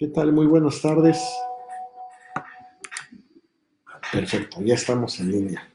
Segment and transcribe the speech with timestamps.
[0.00, 0.32] ¿Qué tal?
[0.32, 1.18] Muy buenas tardes.
[4.10, 5.70] Perfecto, ya estamos en línea.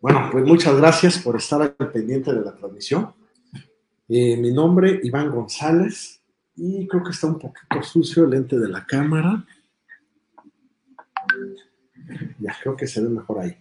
[0.00, 3.12] Bueno, pues muchas gracias por estar al pendiente de la transmisión.
[4.08, 6.22] Eh, mi nombre, Iván González,
[6.54, 9.44] y creo que está un poquito sucio el lente de la cámara.
[12.38, 13.56] Ya, creo que se ve mejor ahí.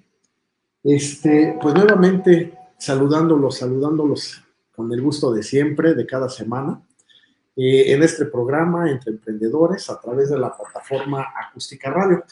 [0.84, 6.84] Este, pues nuevamente saludándolos, saludándolos con el gusto de siempre, de cada semana.
[7.64, 12.24] Eh, en este programa entre emprendedores a través de la plataforma Acústica Radio.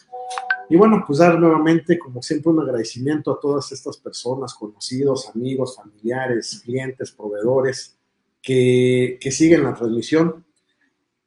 [0.68, 5.76] Y bueno, pues dar nuevamente, como siempre, un agradecimiento a todas estas personas, conocidos, amigos,
[5.76, 7.96] familiares, clientes, proveedores,
[8.42, 10.44] que, que siguen la transmisión.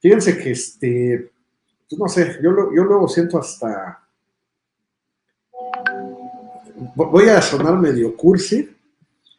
[0.00, 1.30] Fíjense que, este,
[1.89, 4.05] pues no sé, yo, yo luego siento hasta,
[6.97, 8.69] voy a sonar medio cursi,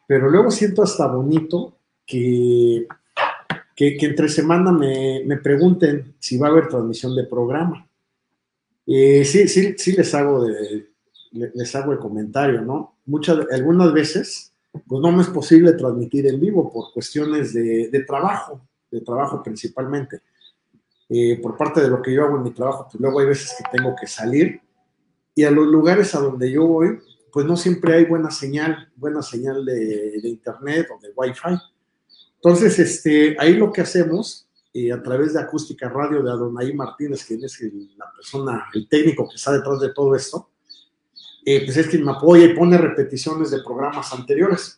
[0.07, 1.75] pero luego siento hasta bonito
[2.05, 2.87] que
[3.75, 7.87] que, entre semana me, pregunten si va a haber transmisión de programa.
[8.85, 10.87] Eh, sí, sí, sí les hago, de,
[11.31, 12.97] les hago el comentario, ¿no?
[13.05, 14.53] Muchas, algunas veces,
[14.87, 20.21] pues no me es posible transmitir en vivo por cuestiones de, trabajo, de trabajo principalmente.
[21.09, 23.53] Eh, por parte de lo que yo hago en mi trabajo, pues luego hay veces
[23.57, 24.61] que tengo que salir
[25.35, 26.99] y a los lugares a donde yo voy,
[27.31, 31.59] pues no siempre hay buena señal, buena señal de, de internet o de wifi.
[32.43, 37.23] Entonces, este, ahí lo que hacemos, eh, a través de Acústica Radio de Adonai Martínez,
[37.23, 37.57] quien es
[37.95, 40.49] la persona, el técnico que está detrás de todo esto,
[41.45, 44.77] eh, pues es quien me apoya y pone repeticiones de programas anteriores.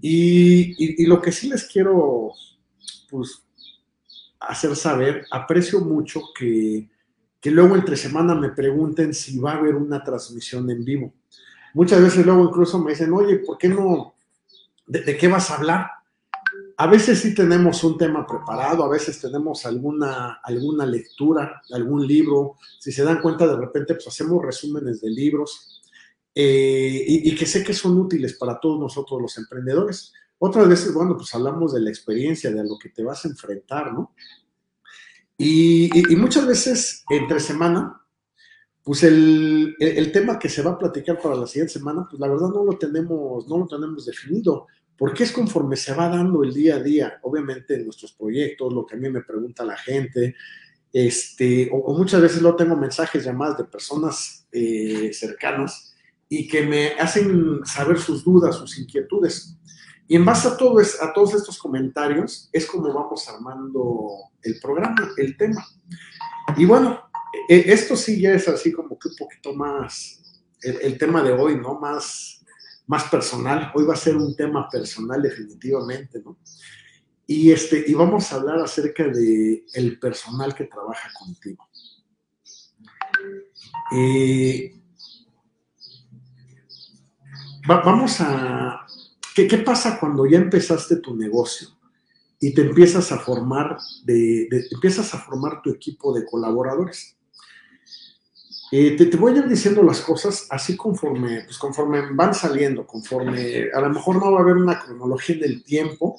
[0.00, 2.30] Y, lo que sí les quiero
[3.10, 3.42] pues,
[4.38, 6.88] hacer saber, aprecio mucho que,
[7.42, 11.12] luego entre semana me pregunten si va a haber una transmisión en vivo.
[11.72, 14.14] Muchas veces luego incluso me dicen, oye, ¿por qué no?
[14.86, 15.86] de qué vas a hablar?
[16.76, 22.56] A veces sí tenemos un tema preparado, a veces tenemos alguna, alguna lectura, algún libro.
[22.78, 25.82] Si se dan cuenta, de repente, pues hacemos resúmenes de libros
[26.34, 30.12] eh, y, que sé que son útiles para todos nosotros los emprendedores.
[30.38, 33.92] Otras veces, bueno, pues hablamos de la experiencia, de lo que te vas a enfrentar,
[33.92, 34.12] ¿no?
[35.38, 38.00] Y, muchas veces, entre semana,
[38.82, 42.28] pues el, el, tema que se va a platicar para la siguiente semana, pues la
[42.28, 44.66] verdad no lo tenemos, no lo tenemos definido
[44.96, 48.86] porque es conforme se va dando el día a día, obviamente en nuestros proyectos, lo
[48.86, 50.36] que a mí me pregunta la gente,
[50.92, 55.92] este, o, muchas veces lo tengo mensajes, llamadas de personas eh, cercanas
[56.28, 59.56] y que me hacen saber sus dudas, sus inquietudes.
[60.06, 64.08] Y en base a, todo es, a todos estos comentarios es como vamos armando
[64.42, 65.66] el programa, el tema.
[66.56, 67.00] Y bueno,
[67.48, 70.20] e, esto sí ya es así como que un poquito más,
[70.62, 71.78] el tema de hoy, ¿no?
[71.78, 72.43] Más,
[72.86, 73.70] más personal.
[73.74, 76.36] Hoy va a ser un tema personal definitivamente, ¿no?
[77.26, 79.64] Y, este, y vamos a hablar acerca de
[80.00, 81.66] personal que trabaja contigo.
[83.92, 84.78] Eh,
[87.66, 88.86] vamos a...
[89.34, 91.68] ¿qué, ¿qué, pasa cuando ya empezaste tu negocio
[92.38, 97.13] y te empiezas a formar, de, empiezas a formar tu equipo de colaboradores?
[98.76, 103.68] Eh, te, voy a ir diciendo las cosas así conforme, pues conforme van saliendo, conforme,
[103.72, 106.18] a lo mejor no va a haber una cronología del tiempo,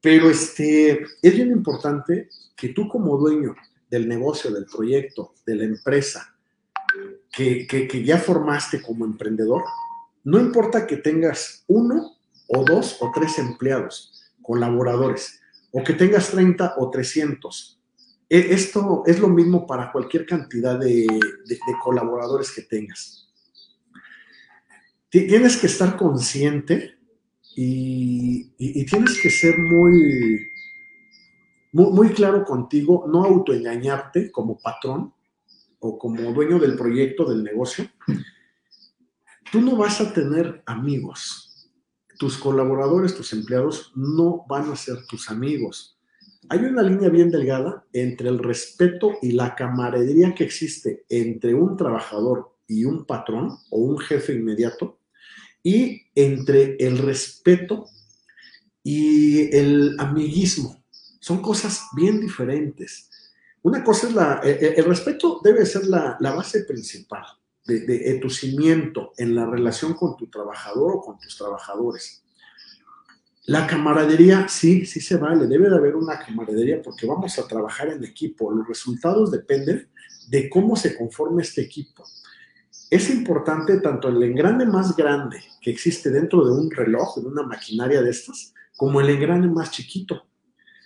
[0.00, 3.54] pero este, es bien importante que tú como dueño
[3.88, 6.34] del negocio, del proyecto, de la empresa,
[7.30, 9.62] que, que ya formaste como emprendedor,
[10.24, 12.16] no importa que tengas uno
[12.48, 15.40] o dos o tres empleados, colaboradores,
[15.70, 17.83] o que tengas 30 o 300, e,
[18.38, 21.06] esto es lo mismo para cualquier cantidad de,
[21.82, 23.32] colaboradores que tengas.
[25.08, 26.98] Tienes que estar consciente
[27.54, 30.44] y, tienes que ser muy,
[31.72, 35.14] muy, claro contigo, no autoengañarte como patrón
[35.78, 37.88] o como dueño del proyecto, del negocio.
[39.52, 41.70] Tú no vas a tener amigos.
[42.18, 45.93] Tus colaboradores, tus empleados no van a ser tus amigos
[46.48, 51.76] hay una línea bien delgada entre el respeto y la camaradería que existe entre un
[51.76, 54.98] trabajador y un patrón o un jefe inmediato
[55.62, 57.86] y entre el respeto
[58.82, 60.82] y el amiguismo.
[61.20, 63.10] Son cosas bien diferentes.
[63.62, 67.24] Una cosa es la, eh, eh, el respeto debe ser la, base principal
[67.64, 72.23] de, tu cimiento en la relación con tu trabajador o con tus trabajadores.
[73.46, 77.88] La camaradería, sí, sí se vale, debe de haber una camaradería porque vamos a trabajar
[77.88, 78.50] en equipo.
[78.50, 79.88] Los resultados dependen
[80.28, 82.04] de cómo se conforme este equipo.
[82.90, 87.42] Es importante tanto el engrane más grande que existe dentro de un reloj, de una
[87.42, 90.26] maquinaria de estas, como el engrane más chiquito.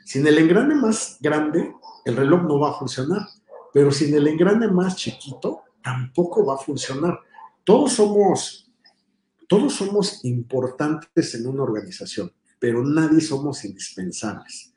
[0.05, 1.75] Sin el engrane más grande,
[2.05, 3.23] el reloj no va a funcionar,
[3.73, 7.21] pero sin el engrane más chiquito, tampoco va a funcionar.
[7.63, 8.69] Todos somos,
[9.47, 14.73] todos somos importantes en una organización, pero nadie somos indispensables.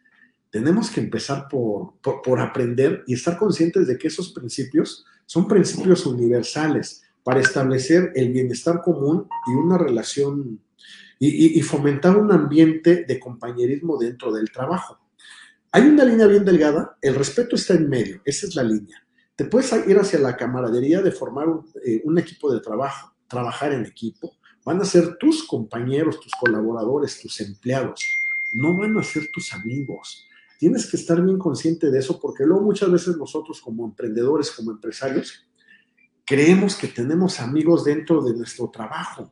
[0.49, 6.05] Tenemos que empezar por, por aprender y estar conscientes de que esos principios son principios
[6.05, 10.59] universales para establecer el bienestar común y una relación
[11.23, 14.99] y, fomentar un ambiente de compañerismo dentro del trabajo.
[15.71, 18.97] Hay una línea bien delgada, el respeto está en medio, esa es la línea.
[19.35, 23.71] Te puedes ir hacia la camaradería de formar un, eh, un equipo de trabajo, trabajar
[23.71, 24.35] en equipo.
[24.63, 28.01] Van a ser tus compañeros, tus colaboradores, tus empleados.
[28.53, 30.27] No van a ser tus amigos.
[30.59, 34.71] Tienes que estar bien consciente de eso porque luego muchas veces nosotros como emprendedores, como
[34.71, 35.45] empresarios,
[36.25, 39.31] creemos que tenemos amigos dentro de nuestro trabajo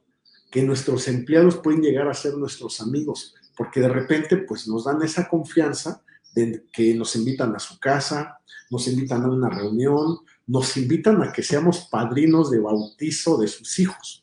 [0.50, 5.02] que nuestros empleados pueden llegar a ser nuestros amigos, porque de repente pues nos dan
[5.04, 6.02] esa confianza
[6.34, 8.40] de que nos invitan a su casa,
[8.70, 13.80] nos invitan a una reunión, nos invitan a que seamos padrinos de bautizo de sus
[13.80, 14.19] hijos,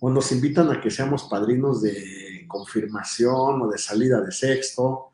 [0.00, 5.10] o nos invitan a que seamos padrinos de confirmación o de salida de sexto,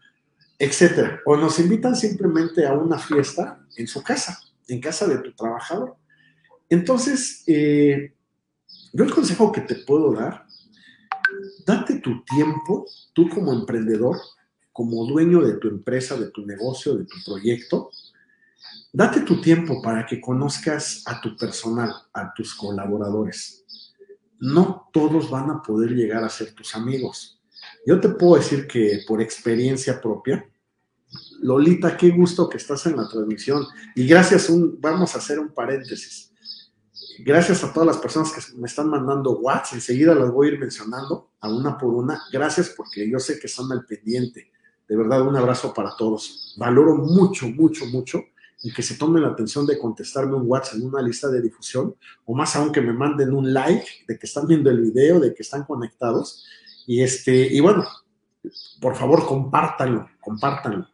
[0.58, 4.38] etcétera, o nos invitan simplemente a una fiesta en su casa,
[4.68, 5.96] en casa de tu trabajador.
[6.68, 8.14] Entonces, eh,
[8.92, 10.46] yo el consejo que te puedo dar,
[11.66, 14.16] date tu tiempo, tú como emprendedor,
[14.72, 17.90] como dueño de tu empresa, de tu negocio, de tu proyecto,
[18.92, 23.63] date tu tiempo para que conozcas a tu personal, a tus colaboradores.
[24.44, 27.40] No todos van a poder llegar a ser tus amigos.
[27.86, 30.46] Yo te puedo decir que por experiencia propia,
[31.40, 33.66] Lolita, qué gusto que estás en la transmisión.
[33.96, 36.30] Y gracias, vamos a hacer un paréntesis.
[37.20, 40.60] Gracias a todas las personas que me están mandando WhatsApp, enseguida las voy a ir
[40.60, 42.20] mencionando a una por una.
[42.30, 44.52] Gracias porque yo sé que están al pendiente.
[44.86, 46.54] De verdad, un abrazo para todos.
[46.58, 48.22] Valoro mucho, mucho, mucho
[48.64, 51.94] y que se tomen la atención de contestarme un WhatsApp en una lista de difusión,
[52.24, 55.34] o más aún que me manden un like de que están viendo el video, de
[55.34, 56.46] que están conectados.
[56.86, 57.86] Y este, y bueno,
[58.80, 60.88] por favor, compártanlo, compártanlo.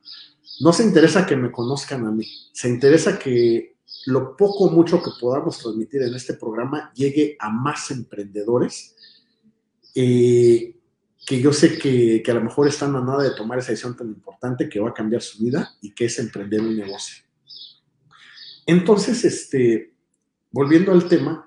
[0.58, 3.76] No se interesa que me conozcan a mí, se interesa que
[4.06, 8.96] lo poco o mucho que podamos transmitir en este programa llegue a más emprendedores
[9.94, 10.74] eh,
[11.24, 14.08] que yo sé que, a lo mejor están a nada de tomar esa decisión tan
[14.08, 17.29] importante que va a cambiar su vida y que es emprender un negocio.
[18.70, 19.92] Entonces, este,
[20.50, 21.46] volviendo al tema,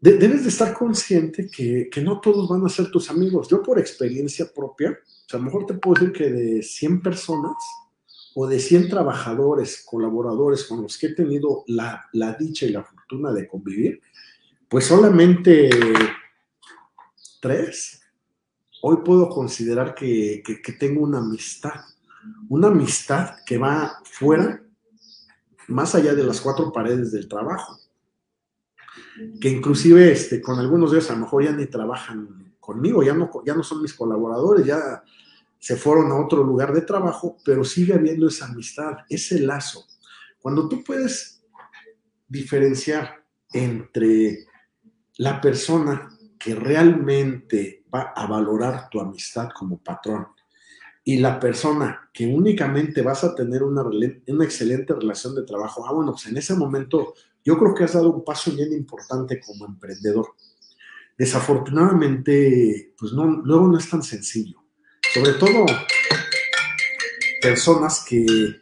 [0.00, 3.48] debes de estar consciente que, que, no todos van a ser tus amigos.
[3.48, 7.02] Yo por experiencia propia, o sea, a lo mejor te puedo decir que de 100
[7.02, 7.56] personas,
[8.38, 12.06] o de 100 trabajadores, colaboradores con los que he tenido la,
[12.38, 14.02] dicha y la fortuna de convivir,
[14.68, 15.70] pues solamente
[17.40, 18.02] tres,
[18.82, 20.42] hoy puedo considerar que,
[20.78, 21.80] tengo una amistad,
[22.50, 24.62] una amistad que va fuera,
[25.68, 27.78] más allá de las cuatro paredes del trabajo,
[29.40, 33.14] que inclusive este, con algunos de ellos a lo mejor ya ni trabajan conmigo, ya
[33.14, 35.02] no, ya no son mis colaboradores, ya
[35.58, 39.84] se fueron a otro lugar de trabajo, pero sigue habiendo esa amistad, ese lazo.
[40.40, 41.42] Cuando tú puedes
[42.28, 44.46] diferenciar entre
[45.18, 50.26] la persona que realmente va a valorar tu amistad como patrón
[51.06, 55.92] y la persona que únicamente vas a tener una, una excelente relación de trabajo, ah,
[55.92, 59.64] bueno, pues en ese momento yo creo que has dado un paso bien importante como
[59.64, 60.34] emprendedor.
[61.16, 64.66] Desafortunadamente, pues no, luego no es tan sencillo
[65.16, 65.64] sobre todo
[67.40, 68.26] personas que...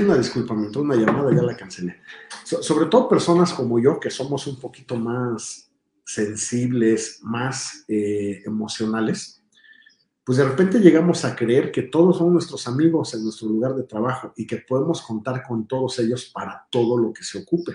[0.00, 2.02] Una disculpa, me entró una llamada, ya la cancelé.
[2.44, 5.70] sobre todo personas como yo, que somos un poquito más
[6.04, 9.37] sensibles, más eh, emocionales,
[10.28, 13.84] pues de repente llegamos a creer que todos son nuestros amigos en nuestro lugar de
[13.84, 17.72] trabajo y que podemos contar con todos ellos para todo lo que se ocupe,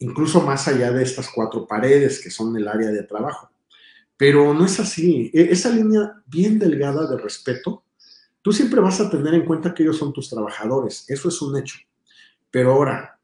[0.00, 3.48] incluso más allá de estas cuatro paredes que son el área de trabajo.
[4.16, 5.30] Pero no es así.
[5.32, 7.84] E, esa línea bien delgada de respeto,
[8.42, 11.04] tú siempre vas a tener en cuenta que ellos son tus trabajadores.
[11.06, 11.78] Eso es un hecho.
[12.50, 13.20] Pero ahora,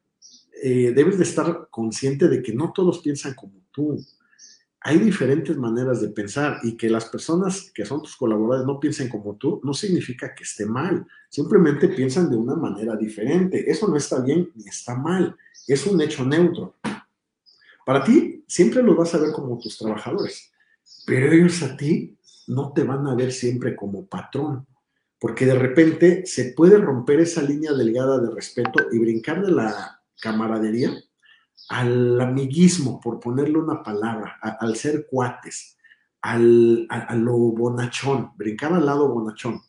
[0.63, 4.01] eh, debes de estar consciente de que no todos piensan como tú.
[4.85, 9.07] Hay diferentes maneras de pensar y que las personas que son tus colaboradores no piensen
[9.07, 13.69] como tú, no significa que esté mal, simplemente piensan de una manera diferente.
[13.71, 15.37] Eso no está bien ni está mal,
[15.67, 16.75] es un hecho neutro.
[17.85, 20.51] Para ti, siempre los vas a ver como tus trabajadores,
[21.05, 24.67] pero ellos a ti no te van a ver siempre como patrón,
[25.17, 30.01] porque de repente se puede romper esa línea delgada de respeto y brincar de la
[30.19, 30.93] camaradería
[31.69, 35.77] al amiguismo, por ponerle una palabra, al ser cuates,
[36.21, 39.61] al, a, lo bonachón, brincar al lado bonachón.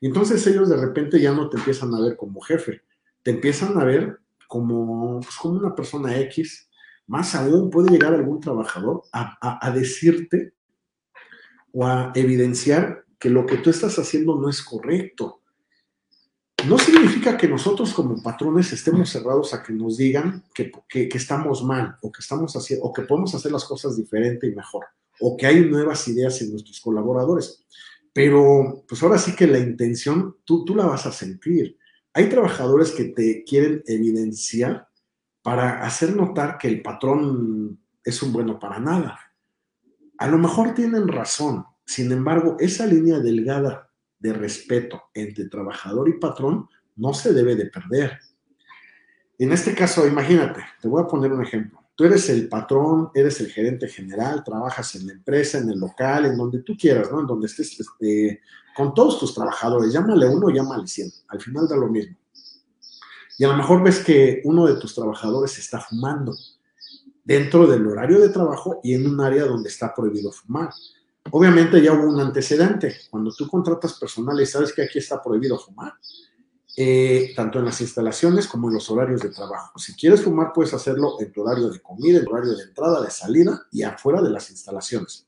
[0.00, 2.82] Y entonces ellos de repente ya no te empiezan a ver como jefe,
[3.22, 6.68] te empiezan a ver como, pues, como una persona X,
[7.06, 10.54] más aún puede llegar algún trabajador a, a decirte
[11.72, 15.43] o a evidenciar que lo que tú estás haciendo no es correcto,
[16.68, 20.70] no significa que nosotros como patrones estemos cerrados a que nos digan que,
[21.12, 24.86] estamos mal o que estamos haciendo o que podemos hacer las cosas diferente y mejor
[25.20, 27.64] o que hay nuevas ideas en nuestros colaboradores.
[28.12, 31.76] Pero pues ahora sí que la intención tú, tú la vas a sentir.
[32.12, 34.88] Hay trabajadores que te quieren evidenciar
[35.42, 39.18] para hacer notar que el patrón es un bueno para nada.
[40.18, 41.64] A lo mejor tienen razón.
[41.84, 47.66] Sin embargo, esa línea delgada de respeto entre trabajador y patrón no se debe de
[47.66, 48.18] perder.
[49.38, 51.80] En este caso, imagínate, te voy a poner un ejemplo.
[51.96, 56.26] Tú eres el patrón, eres el gerente general, trabajas en la empresa, en el local,
[56.26, 57.20] en donde tú quieras, ¿no?
[57.20, 58.40] En donde estés este,
[58.76, 59.92] con todos tus trabajadores.
[59.92, 61.08] Llámale uno, llámale cien.
[61.28, 62.16] Al final da lo mismo.
[63.38, 66.34] Y a lo mejor ves que uno de tus trabajadores está fumando
[67.24, 70.70] dentro del horario de trabajo y en un área donde está prohibido fumar.
[71.30, 72.96] Obviamente ya hubo un antecedente.
[73.10, 75.94] Cuando tú contratas personal y sabes que aquí está prohibido fumar,
[76.76, 79.78] eh, tanto en las instalaciones como en los horarios de trabajo.
[79.78, 83.00] Si quieres fumar, puedes hacerlo en tu horario de comida, en tu horario de entrada,
[83.00, 85.26] de salida y afuera de las instalaciones.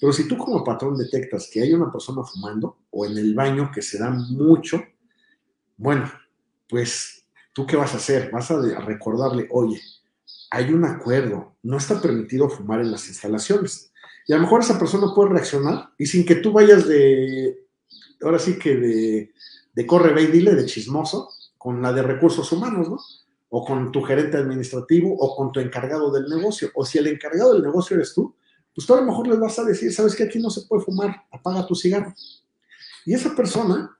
[0.00, 3.70] Pero si tú como patrón detectas que hay una persona fumando o en el baño
[3.72, 4.82] que se da mucho,
[5.76, 6.10] bueno,
[6.68, 8.30] pues tú qué vas a hacer?
[8.30, 9.80] Vas a recordarle, oye,
[10.50, 13.89] hay un acuerdo, no está permitido fumar en las instalaciones
[14.26, 17.66] y a lo mejor esa persona puede reaccionar y sin que tú vayas de,
[18.22, 18.76] ahora sí que
[19.74, 22.98] de, corre, ve y dile, de chismoso, con la de recursos humanos, ¿no?
[23.48, 26.70] O con tu gerente administrativo o con tu encargado del negocio.
[26.74, 28.36] O si el encargado del negocio eres tú,
[28.74, 30.84] pues tú a lo mejor les vas a decir, sabes que aquí no se puede
[30.84, 32.14] fumar, apaga tu cigarro.
[33.04, 33.98] Y esa persona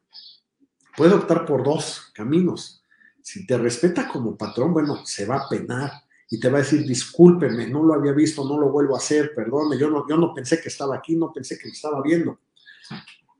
[0.96, 2.84] puede optar por dos caminos.
[3.22, 5.90] Si te respeta como patrón, bueno, se va a penar
[6.32, 9.34] y te va a decir, discúlpeme, no lo había visto, no lo vuelvo a hacer,
[9.34, 12.38] perdone, yo no, yo no pensé que estaba aquí, no pensé que me estaba viendo.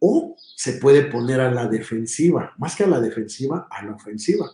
[0.00, 4.50] O se puede poner a la defensiva, más que a la defensiva, a la ofensiva.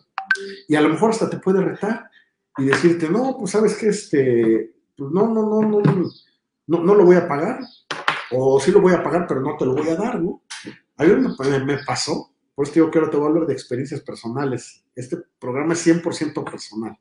[0.68, 2.10] Y a lo mejor hasta te puede retar
[2.58, 7.04] y decirte, no, pues sabes que este, pues no, no, no, no, no, no, lo
[7.06, 7.60] voy a pagar.
[8.32, 10.42] O sí lo voy a pagar, pero no te lo voy a dar, ¿no?
[10.98, 11.12] A mí
[11.64, 14.84] me, pasó, por eso digo que ahora te voy a hablar de experiencias personales.
[14.94, 16.98] Este programa es 100% personal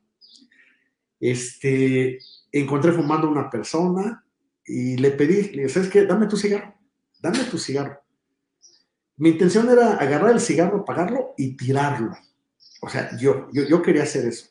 [1.20, 2.20] este,
[2.52, 4.26] encontré fumando a una persona
[4.66, 6.08] y le pedí, le dije, ¿sabes?
[6.08, 6.76] Dame tu cigarro,
[7.22, 8.00] dame tu cigarro.
[9.18, 12.12] Mi intención era agarrar el cigarro, apagarlo y tirarlo.
[12.82, 14.48] O sea, yo, yo, quería hacer eso.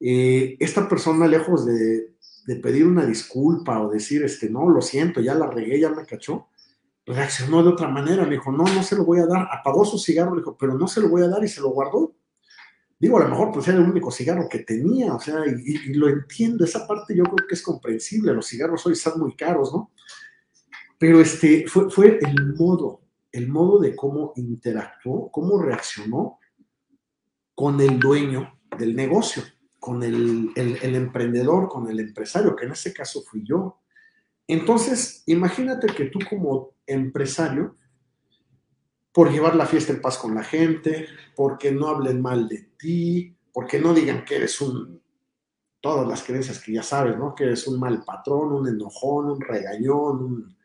[0.00, 2.14] Eh, esta persona, lejos de,
[2.46, 6.06] de, pedir una disculpa o decir, este, no, lo siento, ya la regué, ya me
[6.06, 6.48] cachó,
[7.04, 8.24] reaccionó de otra manera.
[8.24, 9.48] Me dijo, no, no se lo voy a dar.
[9.50, 11.70] Apagó su cigarro, le dijo, pero no se lo voy a dar y se lo
[11.70, 12.14] guardó.
[13.00, 16.08] Digo, a lo mejor pues era el único cigarro que tenía, o sea, y, lo
[16.08, 19.92] entiendo, esa parte yo creo que es comprensible, los cigarros hoy están muy caros, ¿no?
[20.98, 26.40] Pero este, fue, el modo, el modo de cómo interactuó, cómo reaccionó
[27.54, 29.44] con el dueño del negocio,
[29.78, 33.80] con el, el emprendedor, con el empresario, que en ese caso fui yo.
[34.48, 37.76] Entonces, imagínate que tú como empresario
[39.12, 43.36] por llevar la fiesta en paz con la gente, porque no hablen mal de ti,
[43.52, 45.00] porque no digan que eres un,
[45.80, 47.34] todas las creencias que ya sabes, ¿no?
[47.34, 50.56] Que eres un mal patrón, un enojón, un regañón,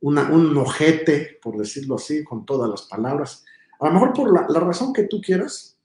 [0.00, 3.44] un, un ojete, por decirlo así, con todas las palabras.
[3.80, 5.78] A lo mejor por la, razón que tú quieras,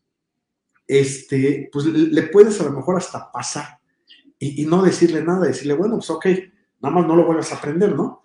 [0.87, 3.79] este, pues le puedes a lo mejor hasta pasar
[4.39, 6.25] y, y, no decirle nada, decirle, bueno, pues ok,
[6.81, 8.21] nada más no lo vuelvas a aprender, ¿no?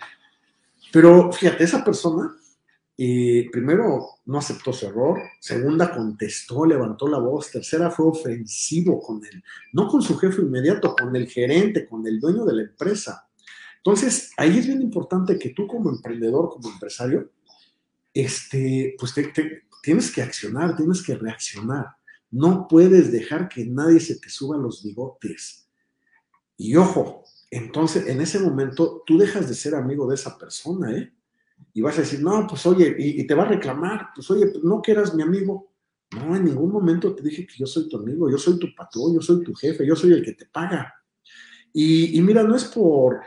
[0.93, 2.37] Pero fíjate, esa persona
[2.97, 5.19] y primero, no aceptó su error.
[5.41, 7.51] Segunda, contestó, levantó la voz.
[7.51, 9.43] Tercera, fue ofensivo con él.
[9.73, 13.29] No con su jefe inmediato, con el gerente, con el dueño de la empresa.
[13.79, 17.31] Entonces, ahí es bien importante que tú como emprendedor, como empresario,
[18.15, 19.15] este, pues
[19.83, 21.87] tienes que accionar, tienes que reaccionar.
[22.31, 25.69] No puedes dejar que nadie se te suba los bigotes.
[26.57, 31.13] Y ojo, entonces en ese momento tú dejas de ser amigo de esa persona, ¿eh?
[31.73, 34.63] Y vas a decir, no, pues oye, y, te va a reclamar, pues oye, pues,
[34.65, 35.73] no que eras mi amigo.
[36.13, 39.15] No, en ningún momento te dije que yo soy tu amigo, yo soy tu patrón,
[39.15, 40.95] yo soy tu jefe, yo soy el que te paga.
[41.73, 43.21] Y, mira, no es por,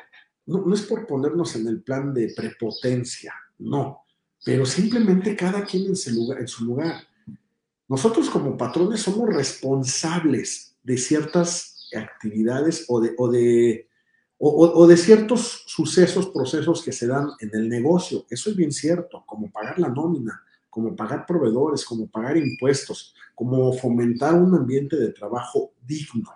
[0.46, 4.04] no, es por ponernos en el plan de prepotencia, no,
[4.44, 5.96] pero simplemente cada quien en
[6.48, 6.98] su lugar.
[7.88, 13.90] Nosotros como patrones somos responsables de ciertas actividades o de, o de,
[14.38, 18.26] o, de ciertos sucesos, procesos que se dan en el negocio.
[18.30, 23.72] Eso es bien cierto, como pagar la nómina, como pagar proveedores, como pagar impuestos, como
[23.74, 26.30] fomentar un ambiente de trabajo digno.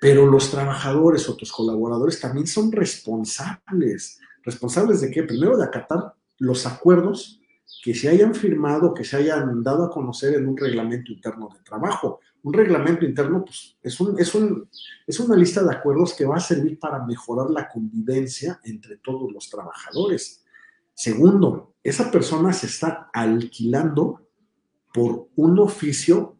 [0.00, 4.20] Pero los trabajadores o tus colaboradores también son responsables.
[4.42, 5.22] ¿Responsables de qué?
[5.22, 7.40] Primero de acatar los acuerdos
[7.82, 11.60] que se hayan firmado, que se hayan dado a conocer en un reglamento interno de
[11.62, 12.20] trabajo.
[12.42, 14.34] Un reglamento interno pues, es,
[15.06, 19.32] es una lista de acuerdos que va a servir para mejorar la convivencia entre todos
[19.32, 20.44] los trabajadores.
[20.94, 24.28] Segundo, esa persona se está alquilando
[24.92, 26.36] por un oficio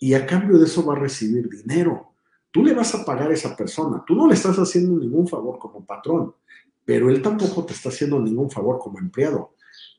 [0.00, 2.12] y a cambio de eso va a recibir dinero.
[2.50, 5.58] Tú le vas a pagar a esa persona, tú no le estás haciendo ningún favor
[5.58, 6.34] como patrón,
[6.84, 9.55] pero él tampoco te está haciendo ningún favor como empleado.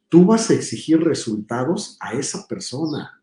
[0.09, 3.21] Tú vas a exigir resultados a esa persona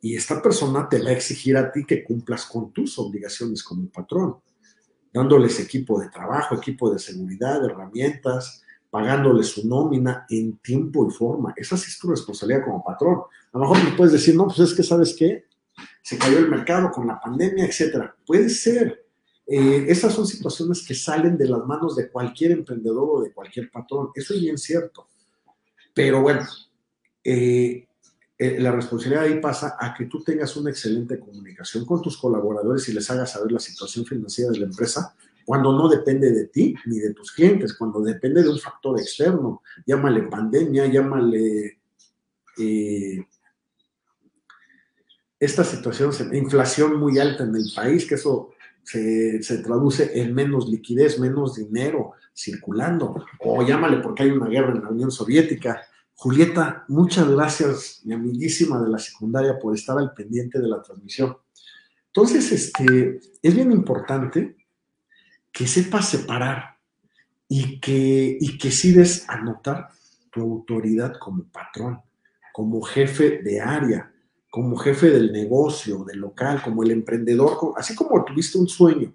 [0.00, 3.88] y esta persona te va a exigir a ti que cumplas con tus obligaciones como
[3.88, 4.36] patrón,
[5.12, 11.52] dándoles equipo de trabajo, equipo de seguridad, herramientas, pagándoles su nómina en tiempo y forma.
[11.56, 13.22] Esa sí es tu responsabilidad como patrón.
[13.52, 15.44] A lo mejor me puedes decir, no, pues es que sabes qué,
[16.02, 18.14] se cayó el mercado con la pandemia, etcétera.
[18.24, 19.04] Puede ser.
[19.46, 23.70] Eh, esas son situaciones que salen de las manos de cualquier emprendedor o de cualquier
[23.70, 24.10] patrón.
[24.14, 25.08] Eso es bien cierto.
[25.96, 26.46] Pero bueno,
[27.24, 27.88] eh,
[28.36, 32.86] eh, la responsabilidad ahí pasa a que tú tengas una excelente comunicación con tus colaboradores
[32.90, 36.74] y les hagas saber la situación financiera de la empresa cuando no depende de ti
[36.84, 39.62] ni de tus clientes, cuando depende de un factor externo.
[39.86, 41.78] Llámale pandemia, llámale
[45.40, 48.50] esta situación, inflación muy alta en el país, que eso
[48.86, 54.82] se, traduce en menos liquidez, menos dinero circulando, o llámale porque hay una guerra en
[54.82, 55.82] la Unión Soviética.
[56.14, 61.36] Julieta, muchas gracias, mi amiguísima de la secundaria, por estar al pendiente de la transmisión.
[62.06, 64.56] Entonces, este, es bien importante
[65.52, 66.76] que sepas separar
[67.48, 69.88] y que, y que decides anotar
[70.30, 72.00] tu autoridad como patrón,
[72.52, 74.12] como jefe de área,
[74.56, 79.14] como jefe del negocio, del local, como el emprendedor, así como tuviste un sueño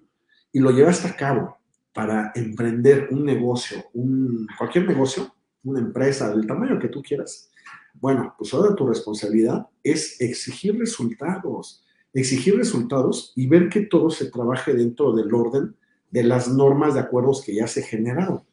[0.52, 1.58] y lo llevaste a cabo
[1.92, 7.50] para emprender un negocio, un, cualquier negocio, una empresa del tamaño que tú quieras,
[7.96, 14.30] bueno, pues ahora tu responsabilidad es exigir resultados, exigir resultados y ver que todo se
[14.30, 15.76] trabaje dentro del orden
[16.12, 18.44] de las normas de acuerdos que ya se generaron.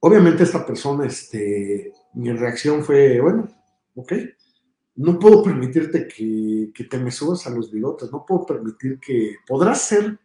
[0.00, 3.48] Obviamente esta persona, este, mi reacción fue, bueno,
[3.94, 4.12] ok,
[5.00, 9.80] no puedo permitirte que, te me subas a los bigotes, no puedo permitir que podrás
[9.80, 10.18] ser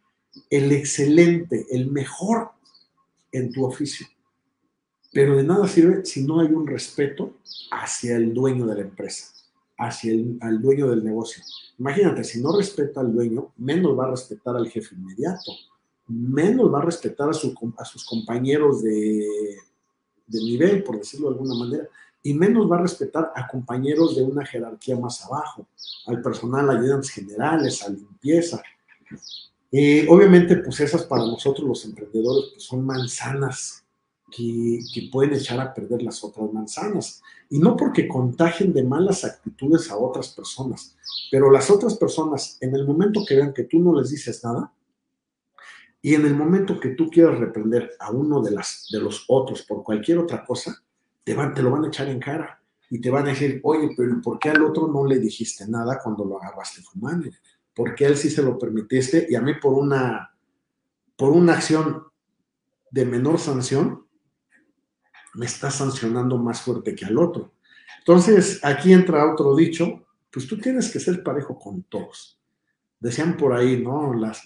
[0.50, 2.50] el excelente, el mejor
[3.32, 4.06] en tu oficio,
[5.14, 7.38] pero de nada sirve si no hay un respeto
[7.70, 9.32] hacia el dueño de la empresa,
[9.78, 11.42] hacia el dueño del negocio.
[11.78, 15.52] Imagínate, si no respeta al dueño, menos va a respetar al jefe inmediato,
[16.06, 19.56] menos va a respetar a, a sus compañeros de
[20.28, 21.88] nivel, por decirlo de alguna manera
[22.26, 25.68] y menos va a respetar a compañeros de una jerarquía más abajo,
[26.06, 28.60] al personal, ayudantes generales, a limpieza.
[29.70, 33.84] Eh, obviamente, pues esas para nosotros los emprendedores pues son manzanas
[34.28, 37.22] que, que, pueden echar a perder las otras manzanas.
[37.48, 40.96] Y no porque contagien de malas actitudes a otras personas,
[41.30, 44.72] pero las otras personas, en el momento que vean que tú no les dices nada,
[46.02, 49.62] y en el momento que tú quieras reprender a uno de, las, de los otros
[49.62, 50.82] por cualquier otra cosa,
[51.26, 53.90] te, van, te lo van a echar en cara y te van a decir, oye,
[53.96, 57.28] pero ¿por qué al otro no le dijiste nada cuando lo agarraste fumando?
[57.74, 60.32] ¿Por qué él sí se lo permitiste y a mí por una,
[61.16, 62.04] por una acción
[62.92, 64.06] de menor sanción
[65.34, 67.54] me está sancionando más fuerte que al otro?
[67.98, 72.40] Entonces, aquí entra otro dicho, pues tú tienes que ser parejo con todos.
[72.98, 74.14] Decían por ahí, ¿no?
[74.14, 74.44] Las,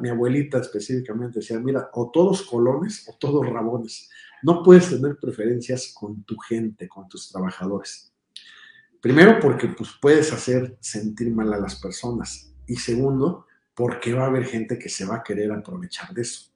[0.00, 4.10] mi abuelita específicamente decía, mira, o todos colones o todos rabones.
[4.42, 8.12] No puedes tener preferencias con tu gente, con tus trabajadores.
[9.00, 12.52] Primero, porque pues, puedes hacer sentir mal a las personas.
[12.66, 16.50] Y segundo, porque va a haber gente que se va a querer aprovechar de eso.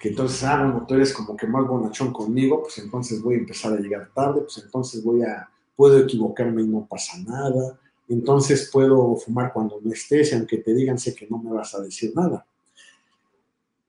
[0.00, 3.38] Que entonces, ah, bueno, tú eres como que más bonachón conmigo, pues entonces voy a
[3.38, 7.78] empezar a llegar tarde, pues entonces voy a, puedo equivocarme y no pasa nada.
[8.08, 12.12] Entonces puedo fumar cuando no estés aunque te digan que no me vas a decir
[12.14, 12.46] nada.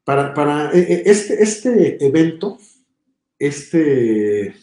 [0.04, 2.58] para, para eh, eh, este, este evento,
[3.38, 4.56] este, eh,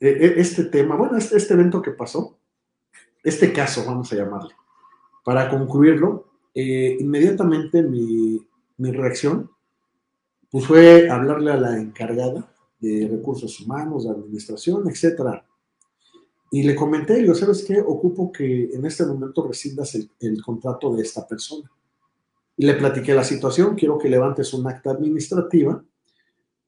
[0.00, 2.38] este tema, bueno, este, este evento que pasó,
[3.24, 4.54] este caso, vamos a llamarle,
[5.24, 8.44] para concluirlo, inmediatamente mi,
[8.78, 9.50] mi reacción
[10.50, 15.44] pues fue hablarle a la encargada de recursos humanos, de administración, etcétera.
[16.50, 17.80] Y le comenté, yo ¿sabes qué?
[17.80, 21.70] Ocupo que en este momento rescindas el, el, contrato de esta persona.
[22.56, 25.82] Y le platiqué la situación, quiero que levantes un acta administrativa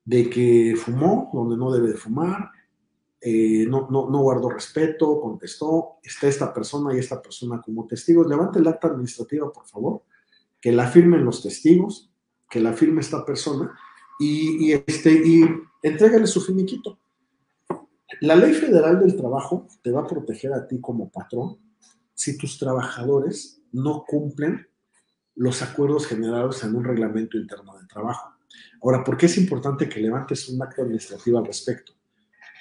[0.05, 2.51] de que fumó donde no debe de fumar,
[3.23, 8.27] eh, no, no, no, guardó respeto, contestó, está esta persona y esta persona como testigos.
[8.27, 10.03] Levante el acta administrativa, por favor,
[10.61, 12.11] que la firmen los testigos,
[12.49, 13.79] que la firme esta persona
[14.19, 15.45] y, y este, y
[15.83, 16.99] entrégale su finiquito.
[18.21, 21.59] La ley federal del trabajo te va a proteger a ti como patrón
[22.15, 24.67] si tus trabajadores no cumplen
[25.37, 28.35] los acuerdos generados en un reglamento interno de trabajo.
[28.83, 31.93] Ahora, ¿por qué es importante que levantes un acto administrativo al respecto?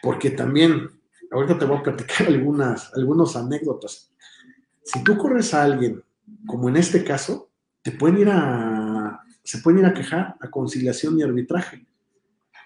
[0.01, 0.89] Porque también,
[1.31, 4.13] ahorita te voy a platicar algunas, algunas anécdotas.
[4.83, 6.03] Si tú corres a alguien,
[6.45, 11.17] como en este caso, te pueden ir a, se pueden ir a quejar a conciliación
[11.19, 11.85] y arbitraje.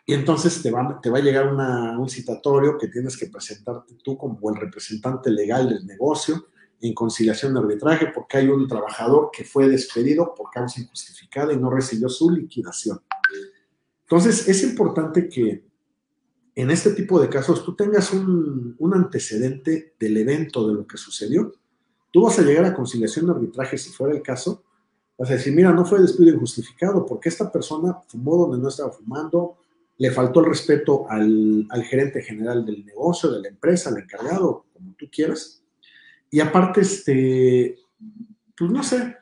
[0.05, 4.17] Y entonces te va, te va a llegar un citatorio que tienes que presentarte tú
[4.17, 6.47] como el representante legal del negocio
[6.81, 11.57] en conciliación de arbitraje porque hay un trabajador que fue despedido por causa injustificada y
[11.57, 12.99] no recibió su liquidación.
[14.01, 15.65] Entonces, es importante que
[16.55, 20.97] en este tipo de casos tú tengas un, un antecedente del evento, de lo que
[20.97, 21.53] sucedió.
[22.11, 24.63] Tú vas a llegar a conciliación de arbitraje si fuera el caso.
[25.17, 28.91] Vas a decir, mira, no fue despido injustificado porque esta persona fumó donde no estaba
[28.91, 29.57] fumando,
[30.03, 34.93] le faltó el respeto al, gerente general del negocio, de la empresa, al encargado, como
[34.95, 35.63] tú quieras.
[36.29, 37.79] Y aparte, este,
[38.57, 39.15] pues no sé,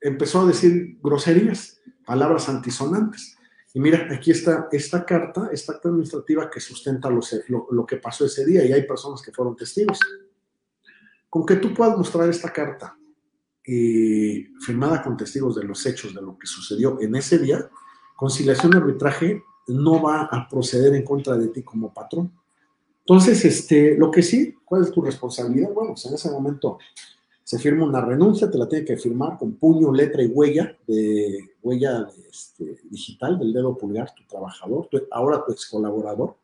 [0.00, 3.36] empezó a decir groserías, palabras antisonantes.
[3.74, 7.20] Y mira, aquí está esta carta, esta acta administrativa que sustenta lo,
[7.72, 9.98] lo, que pasó ese día y hay personas que fueron testigos.
[11.28, 12.96] Con que tú puedas mostrar esta carta
[13.66, 17.68] eh, firmada con testigos de los hechos de lo que sucedió en ese día,
[18.14, 22.32] conciliación de arbitraje no va a proceder en contra de ti como patrón.
[23.00, 25.72] Entonces, este, lo que sí, ¿cuál es tu responsabilidad?
[25.72, 26.78] Bueno, pues en ese momento
[27.44, 31.50] se firma una renuncia, te la tiene que firmar con puño, letra y huella, de
[31.62, 36.34] huella este, digital del dedo pulgar, tu trabajador, ahora tu ex colaborador,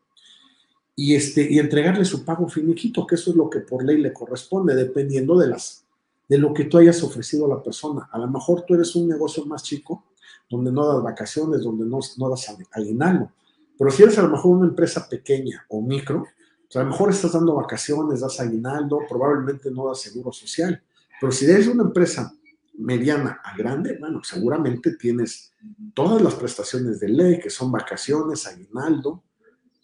[0.95, 4.13] y, este, y entregarle su pago finiquito, que eso es lo que por ley le
[4.13, 5.83] corresponde, dependiendo de, las,
[6.29, 8.07] de lo que tú hayas ofrecido a la persona.
[8.11, 10.05] A lo mejor tú eres un negocio más chico
[10.53, 13.31] donde no das vacaciones, donde no, no das aguinaldo.
[13.77, 16.23] Pero si eres a lo mejor una empresa pequeña o micro,
[16.63, 20.81] pues a lo mejor estás dando vacaciones, das aguinaldo, probablemente no das seguro social.
[21.19, 22.33] Pero si eres una empresa
[22.77, 25.53] mediana a grande, bueno, seguramente tienes
[25.93, 29.23] todas las prestaciones de ley, que son vacaciones, aguinaldo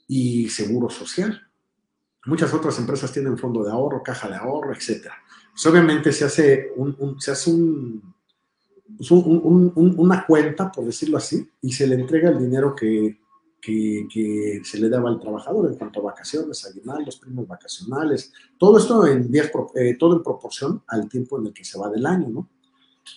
[0.07, 1.41] y seguro social.
[2.25, 5.07] Muchas otras empresas tienen fondo de ahorro, caja de ahorro, etc.
[5.51, 8.15] Pues obviamente se hace un, se hace un
[8.97, 13.17] pues, una cuenta, por decirlo así, y se le entrega el dinero que,
[13.61, 19.05] que, se le daba al trabajador en cuanto a vacaciones, aguinaldos, primos vacacionales, todo esto
[19.07, 22.29] en días, eh, todo en proporción al tiempo en el que se va del año,
[22.29, 22.49] ¿no?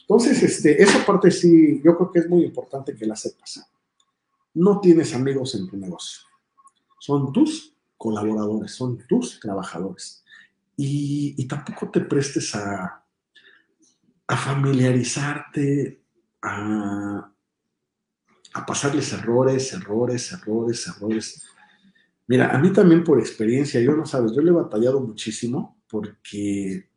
[0.02, 3.68] Entonces, este, esa parte sí, yo creo que es muy importante que la sepas.
[4.54, 6.22] No tienes amigos en tu negocio.
[6.98, 10.24] Son tus colaboradores, son tus trabajadores.
[10.76, 13.01] Y, y tampoco te prestes a,
[14.32, 16.00] a familiarizarte,
[16.40, 17.30] a,
[18.54, 21.42] a pasarles errores, errores, errores, errores.
[22.26, 26.88] Mira, a mí también por experiencia, yo no sabes, yo le he batallado muchísimo porque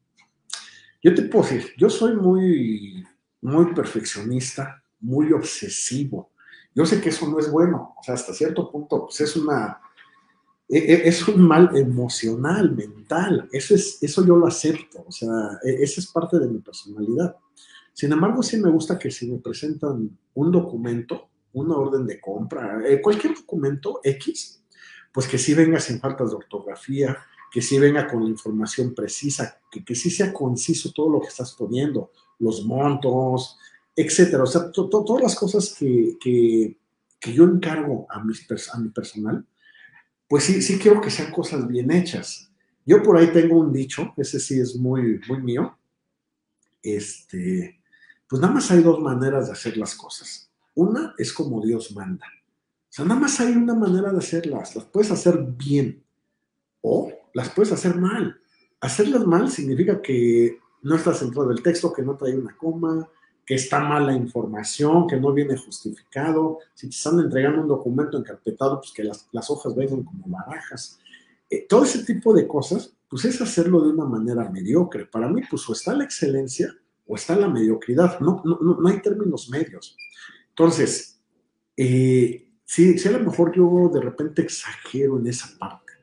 [1.03, 3.05] yo te puedo decir, yo soy muy,
[3.41, 6.31] muy perfeccionista, muy obsesivo.
[6.73, 9.81] Yo sé que eso no es bueno, o sea, hasta cierto punto, pues es una,
[10.67, 13.47] es un mal emocional, mental.
[13.51, 15.03] Eso, es, eso yo lo acepto.
[15.07, 17.35] O sea, e, esa es parte de mi personalidad.
[17.93, 22.81] Sin embargo, sí me gusta que si me presentan un documento, una orden de compra,
[22.85, 24.61] eh, cualquier documento X,
[25.13, 27.17] pues que sí venga sin faltas de ortografía,
[27.49, 31.27] que sí venga con la información precisa, que, que sí sea conciso todo lo que
[31.27, 33.57] estás poniendo, los montos,
[33.95, 34.43] etcétera.
[34.43, 36.77] O sea, todas las cosas que, que,
[37.17, 39.45] que yo encargo a, mis, a mi personal,
[40.27, 42.51] pues sí, sí quiero que sean cosas bien hechas.
[42.85, 45.77] Yo por ahí tengo un dicho, ese sí es muy, muy mío.
[46.81, 47.79] Este,
[48.29, 50.49] pues nada más hay dos maneras de hacer las cosas.
[50.75, 52.25] Una es como Dios manda.
[52.27, 54.75] O sea, nada más hay una manera de hacerlas.
[54.75, 56.03] Las puedes hacer bien
[56.81, 58.39] o las puedes hacer mal.
[58.81, 63.09] Hacerlas mal significa que no estás dentro del texto, que no trae una coma,
[63.45, 68.79] que está mala información, que no viene justificado, si te están entregando un documento encarpetado,
[68.79, 70.99] pues que las, las hojas vengan como barajas.
[71.49, 75.05] Eh, todo ese tipo de cosas, pues es hacerlo de una manera mediocre.
[75.05, 78.99] Para mí, pues o está la excelencia o está la mediocridad, no, no, no hay
[78.99, 79.95] términos medios.
[80.49, 81.21] Entonces,
[81.77, 85.93] eh, sí, sí, a lo mejor yo de repente exagero en esa parte,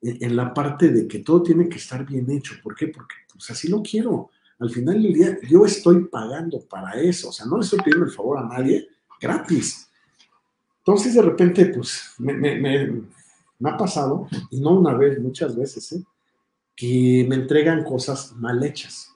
[0.00, 2.54] en, la parte de que todo tiene que estar bien hecho.
[2.62, 2.88] ¿Por qué?
[2.88, 4.30] Porque pues así lo quiero.
[4.58, 7.28] Al final del día, yo estoy pagando para eso.
[7.28, 8.88] O sea, no le estoy pidiendo el favor a nadie
[9.20, 9.88] gratis.
[10.78, 13.04] Entonces, de repente, pues, me,
[13.64, 16.04] ha pasado, y no una vez, muchas veces, ¿eh?
[16.74, 19.12] que me entregan cosas mal hechas.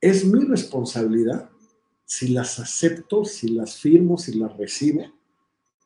[0.00, 1.50] Es mi responsabilidad
[2.04, 5.10] si las acepto, si las firmo, si las recibo,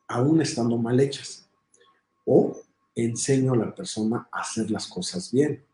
[0.07, 1.49] aún estando mal hechas.
[2.25, 2.57] O
[2.93, 5.65] enseño a la persona a hacer las cosas bien.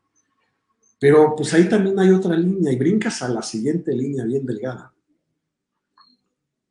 [1.00, 4.94] Pero pues ahí también hay otra línea y brincas a la siguiente línea bien delgada.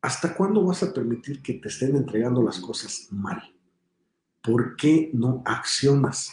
[0.00, 3.42] ¿Hasta cuándo vas a permitir que te estén entregando las cosas mal?
[4.42, 6.32] ¿Por qué no accionas?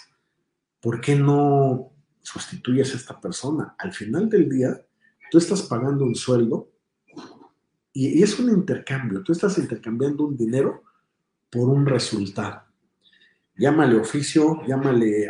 [0.81, 3.75] ¿Por qué no sustituyes a esta persona?
[3.77, 4.85] Al final del día,
[5.29, 6.71] tú estás pagando un sueldo
[7.93, 9.23] y, es un intercambio.
[9.23, 10.83] Tú estás intercambiando un dinero
[11.49, 12.63] por un resultado.
[13.55, 15.29] Llámale oficio, llámale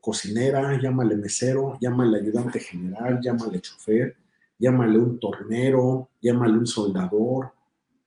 [0.00, 4.16] cocinera, llámale mesero, llámale ayudante general, llámale chofer,
[4.58, 7.52] llámale un tornero, llámale un soldador,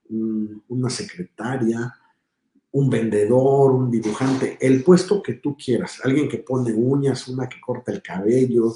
[0.10, 1.94] una secretaria,
[2.72, 7.60] un vendedor, un dibujante, el puesto que tú quieras, alguien que pone uñas, una que
[7.62, 8.74] corta el cabello,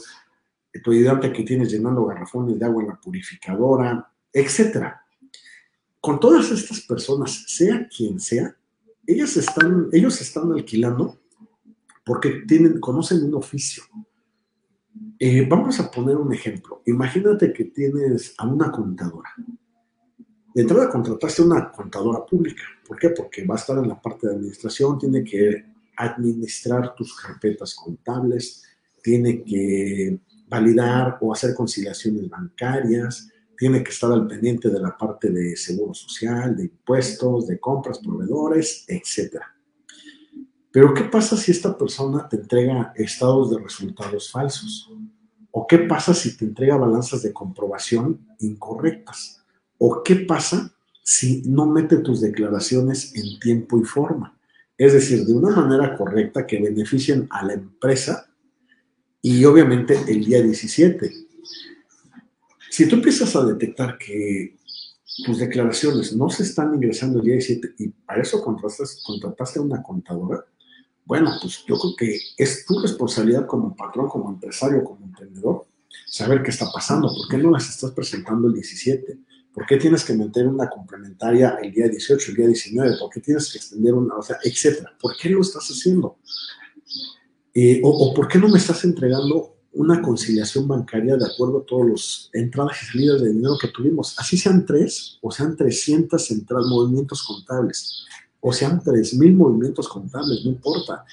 [0.83, 5.01] tu ayudante que tienes llenando garrafones de agua en la purificadora, etcétera.
[5.99, 8.55] Con todas estas personas, sea quien sea,
[9.07, 11.19] ellas están, ellos están alquilando
[12.05, 13.83] porque tienen, conocen un oficio.
[15.17, 16.81] Eh, vamos a poner un ejemplo.
[16.85, 19.29] Imagínate que tienes a una contadora.
[20.53, 22.63] De entrada contrataste a una contadora pública.
[22.87, 23.09] ¿Por qué?
[23.09, 25.65] Porque va a estar en la parte de administración, tiene que
[25.97, 28.63] administrar tus carpetas contables,
[29.01, 35.29] tiene que validar o hacer conciliaciones bancarias, tiene que estar al pendiente de la parte
[35.29, 39.41] de seguro social, de impuestos, de compras, proveedores, etc.
[40.71, 44.91] Pero ¿qué pasa si esta persona te entrega estados de resultados falsos?
[45.51, 49.41] ¿O qué pasa si te entrega balanzas de comprobación incorrectas?
[49.77, 54.37] ¿O qué pasa si no mete tus declaraciones en tiempo y forma?
[54.77, 58.29] Es decir, de una manera correcta que beneficien a la empresa
[59.21, 61.25] y obviamente el día 17
[62.75, 64.57] si tú empiezas a detectar que
[65.25, 69.81] tus declaraciones no se están ingresando el día 17 y para eso contrataste a una
[69.81, 70.43] contadora,
[71.05, 75.65] bueno, pues yo creo que es tu responsabilidad como patrón, como empresario, como emprendedor,
[76.05, 77.07] saber qué está pasando.
[77.07, 79.19] ¿Por qué no las estás presentando el 17?
[79.53, 82.97] ¿Por qué tienes que meter una complementaria el día 18, el día 19?
[82.99, 84.91] ¿Por qué tienes que extender una, o sea, etcétera?
[84.99, 86.17] ¿Por qué lo estás haciendo?
[87.53, 91.65] Eh, o, o, por qué no me estás entregando una conciliación bancaria de acuerdo a
[91.65, 94.17] todas las entradas y salidas de dinero que tuvimos.
[94.17, 98.05] Así sean tres o sean 300 entradas, movimientos contables
[98.39, 101.03] o sean 3.000 movimientos contables, no importa.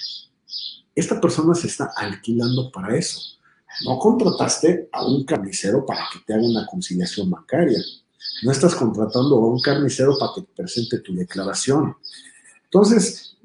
[0.94, 3.20] Esta persona se está alquilando para eso.
[3.84, 7.80] No contrataste a un carnicero para que te haga una conciliación bancaria.
[8.44, 11.96] No estás contratando a un carnicero para que te presente tu declaración.
[12.64, 13.36] Entonces,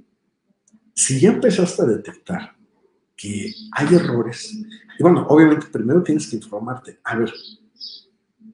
[0.94, 2.57] si ya empezaste a detectar
[3.18, 4.54] que hay errores.
[4.54, 7.34] Y bueno, obviamente primero tienes que informarte, a ver,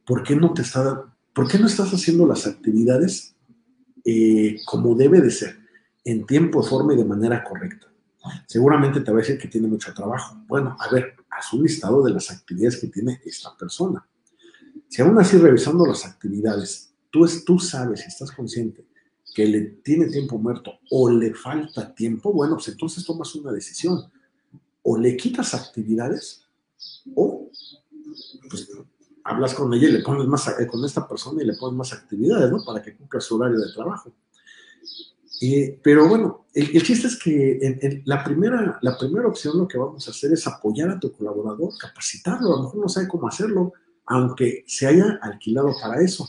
[0.06, 3.36] ¿por qué no te está, por qué no estás haciendo las actividades
[4.06, 5.60] eh, como debe de ser,
[6.06, 7.88] en tiempo, forma y de manera correcta?
[8.48, 10.42] Seguramente te va a decir que tiene mucho trabajo.
[10.48, 14.08] Bueno, a ver, haz un listado de las actividades que tiene esta persona.
[14.88, 18.86] Si aún así revisando las actividades, tú, tú sabes estás consciente
[19.36, 24.00] que le tiene tiempo muerto o le falta tiempo, bueno, pues entonces tomas una decisión
[24.84, 26.46] o le quitas actividades
[27.16, 27.50] o
[28.50, 28.70] pues,
[29.24, 31.94] hablas con ella y le pones más, eh, con esta persona y le pones más
[31.94, 32.64] actividades, ¿no?
[32.64, 34.14] Para que cumpla su horario de trabajo.
[35.82, 40.12] pero bueno, el, chiste es que la, primera, la primera opción lo que vamos a
[40.12, 43.74] hacer es apoyar a tu colaborador, capacitarlo, a lo mejor no sabe cómo hacerlo,
[44.06, 46.28] aunque se haya alquilado para eso.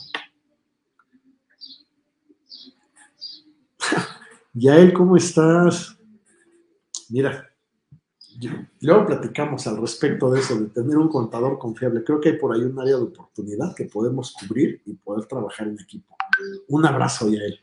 [4.53, 5.97] Yael, ¿cómo estás?
[7.09, 7.54] Mira,
[8.81, 12.03] Luego platicamos al respecto de eso, de tener un contador confiable.
[12.03, 15.67] Creo que hay por ahí un área de oportunidad que podemos cubrir y poder trabajar
[15.67, 16.15] en equipo.
[16.67, 17.59] Un abrazo, Yael.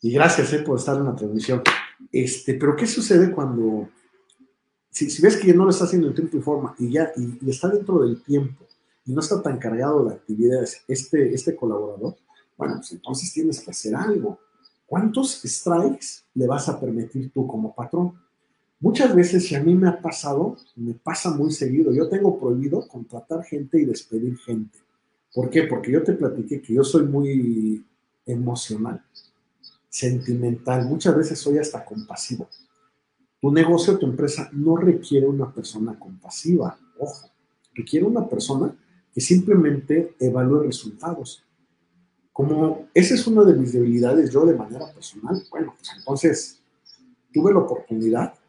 [0.00, 1.62] Y gracias eh, por estar en la transmisión.
[2.10, 3.88] Este, pero ¿qué sucede cuando,
[4.90, 7.68] si, ves que no lo está haciendo en tiempo y forma y ya y, está
[7.68, 8.66] dentro del tiempo
[9.04, 12.16] y no está tan cargado de actividades este, este colaborador,
[12.56, 14.38] bueno, pues entonces tienes que hacer algo.
[14.86, 18.12] ¿Cuántos strikes le vas a permitir tú como patrón?
[18.82, 22.88] Muchas veces, si a mí me ha pasado, me pasa muy seguido, yo tengo prohibido
[22.88, 24.76] contratar gente y despedir gente.
[25.32, 25.62] ¿Por qué?
[25.62, 27.86] Porque yo te platiqué que yo soy muy
[28.26, 29.00] emocional,
[29.88, 32.48] sentimental, muchas veces soy hasta compasivo.
[33.40, 37.30] Tu negocio, tu empresa no requiere una persona compasiva, ojo,
[37.74, 38.76] requiere una persona
[39.14, 41.44] que simplemente evalúe resultados.
[42.32, 46.60] Como esa es una de mis debilidades yo de manera personal, bueno, pues entonces
[47.32, 48.41] tuve la oportunidad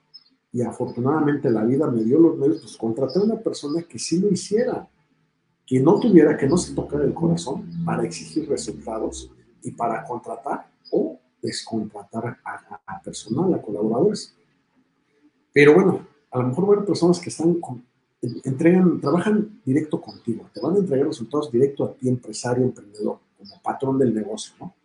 [0.53, 4.19] y afortunadamente la vida me dio los medios, pues contraté a una persona que sí
[4.19, 4.87] lo hiciera,
[5.65, 9.31] que no tuviera, que no se tocara el corazón para exigir resultados
[9.63, 14.35] y para contratar o descontratar a, personal, a colaboradores.
[15.51, 17.59] Pero bueno, a lo mejor hay personas que están
[18.43, 23.59] entregan, trabajan directo contigo, te van a entregar resultados directo a ti, empresario, emprendedor, como
[23.61, 24.75] patrón del negocio, ¿no?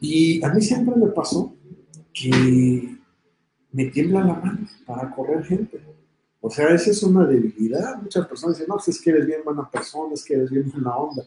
[0.00, 1.52] Y a mí siempre me pasó
[2.14, 2.98] que
[3.72, 5.80] me tiembla la mano para correr gente.
[6.40, 8.00] O sea, esa es una debilidad.
[8.00, 10.70] Muchas personas dicen, no, pues es que eres bien buena persona, es que eres bien
[10.70, 11.24] buena onda.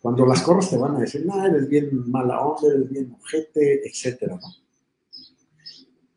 [0.00, 3.86] Cuando las corras te van a decir, no, eres bien mala onda, eres bien ojete,
[3.88, 4.48] etcétera, ¿no?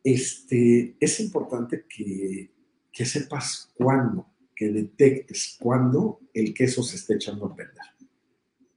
[0.04, 2.52] Este, es importante que
[3.00, 7.78] que sepas cuándo, que detectes cuándo el queso se está echando a perder.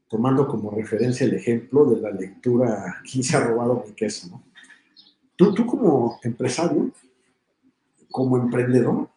[0.08, 4.28] Tomando como referencia el ejemplo de la lectura ¿Quién se ha robado mi queso?
[4.28, 4.44] ¿no?
[5.55, 6.90] Tú, como empresario,
[8.11, 9.09] como emprendedor,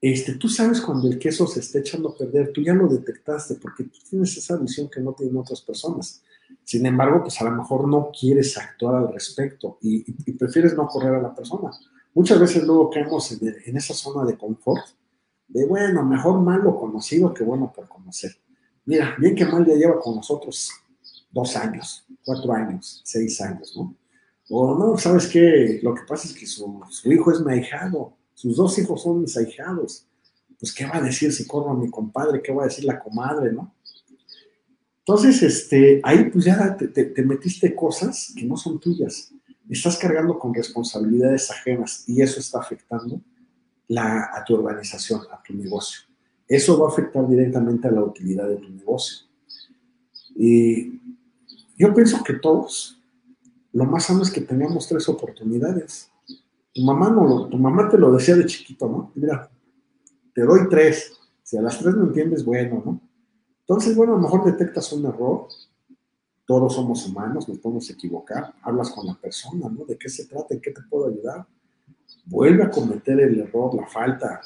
[0.00, 3.56] este, tú sabes cuando el queso se está echando a perder, tú ya lo detectaste
[3.56, 6.22] porque tú tienes esa visión que no tienen otras personas.
[6.64, 10.86] Sin embargo, pues a lo mejor no quieres actuar al respecto y, y prefieres no
[10.86, 11.70] correr a la persona
[12.18, 14.84] Muchas veces luego caemos en, esa zona de confort,
[15.46, 18.32] de bueno, mejor malo conocido que bueno por conocer.
[18.86, 20.68] Mira, bien que mal ya lleva con nosotros
[21.30, 23.94] dos años, cuatro años, seis años, ¿no?
[24.48, 25.80] O no, ¿sabes qué?
[25.82, 29.36] Lo que pasa es que su, hijo es mi ahijado, sus dos hijos son mis
[29.36, 30.06] ahijados.
[30.58, 32.42] Pues, ¿qué va a decir si corro a mi compadre?
[32.42, 33.74] ¿Qué va a decir la comadre, no?
[35.00, 39.32] Entonces, este, ahí pues ya te metiste cosas que no son tuyas
[39.68, 43.20] estás cargando con responsabilidades ajenas y eso está afectando
[43.86, 46.02] la, a tu organización, a tu negocio.
[46.46, 49.26] Eso va a afectar directamente a la utilidad de tu negocio.
[50.34, 50.92] Y
[51.76, 52.97] yo pienso que todos,
[53.78, 56.10] lo más sano es que tengamos tres oportunidades.
[56.74, 59.12] Tu mamá, no, tu mamá te lo decía de chiquito, ¿no?
[59.14, 59.48] Mira,
[60.34, 61.12] te doy tres.
[61.44, 63.00] Si a las tres no entiendes, bueno, ¿no?
[63.60, 65.46] Entonces, bueno, a lo mejor detectas un error,
[66.44, 69.84] todos somos humanos, nos podemos equivocar, hablas con la persona, ¿no?
[69.84, 70.54] ¿De qué se trata?
[70.54, 71.46] ¿En qué te puedo ayudar?
[72.24, 74.40] Vuelve a cometer el error, la falta,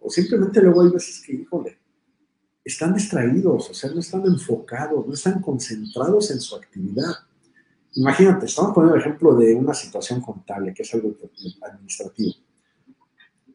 [0.00, 1.76] o, simplemente luego hay veces que, híjole,
[2.64, 7.12] están distraídos, o sea, no están enfocados, no están concentrados en su actividad.
[7.96, 11.14] Imagínate, estamos poniendo el ejemplo de una situación contable, que es algo
[11.62, 12.34] administrativo.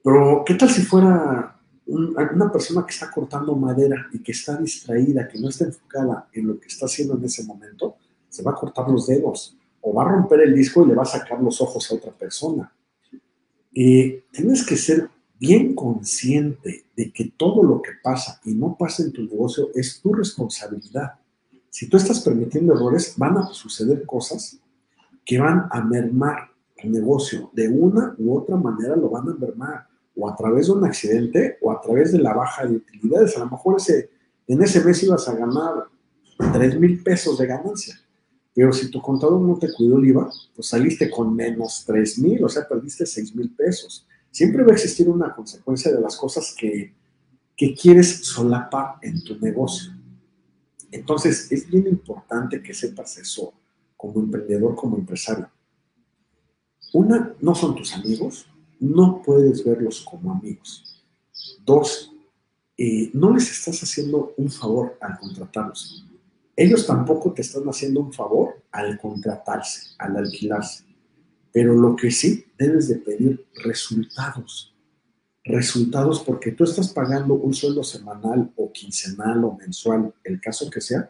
[0.03, 5.27] Pero, ¿qué tal si fuera una persona que está cortando madera y que está distraída,
[5.27, 7.95] que no está enfocada en lo que está haciendo en ese momento,
[8.29, 11.03] se va a cortar los dedos o va a romper el disco y le va
[11.03, 12.73] a sacar los ojos a otra persona.
[13.71, 19.03] Y tienes que ser bien consciente de que todo lo que pasa y no pasa
[19.03, 21.13] en tu negocio es tu responsabilidad.
[21.71, 24.59] Si tú estás permitiendo errores, van a suceder cosas
[25.25, 27.49] que van a mermar el negocio.
[27.53, 31.57] De una u otra manera lo van a mermar o a través de un accidente
[31.61, 33.37] o a través de la baja de utilidades.
[33.37, 33.77] A lo mejor
[34.47, 35.85] en ese mes ibas a ganar
[36.51, 37.95] 3 mil pesos de ganancia,
[38.53, 42.43] pero si tu contador no te cuidó el IVA, pues saliste con menos 3 mil,
[42.43, 44.05] o sea, perdiste 6 mil pesos.
[44.29, 46.93] Siempre va a existir una consecuencia de las cosas que,
[47.55, 50.00] que quieres solapar en tu negocio.
[50.91, 53.53] Entonces, es bien importante que sepas eso
[53.95, 55.49] como emprendedor, como empresario.
[56.93, 58.47] Una, no son tus amigos,
[58.79, 61.05] no puedes verlos como amigos.
[61.65, 62.11] Dos,
[62.77, 66.05] eh, no les estás haciendo un favor al contratarlos.
[66.55, 70.83] Ellos tampoco te están haciendo un favor al contratarse, al alquilarse.
[71.53, 74.70] Pero lo que sí debes de pedir resultados.
[75.43, 80.81] Resultados porque tú estás pagando un sueldo semanal o quincenal o mensual, el caso que
[80.81, 81.09] sea,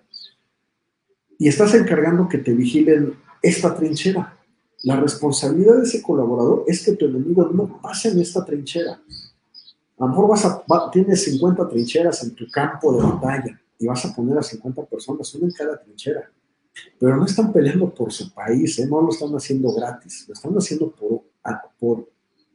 [1.37, 4.37] y estás encargando que te vigilen esta trinchera,
[4.83, 8.93] la responsabilidad de ese colaborador es que tu enemigo no pase en esta trinchera.
[8.93, 14.05] A lo mejor vas a, tienes 50 trincheras en tu campo de batalla y vas
[14.05, 16.31] a poner a 50 personas, una en cada trinchera.
[16.99, 18.87] Pero no están peleando por su país, ¿eh?
[18.87, 21.23] no lo están haciendo gratis, lo están haciendo por,
[21.79, 22.09] por,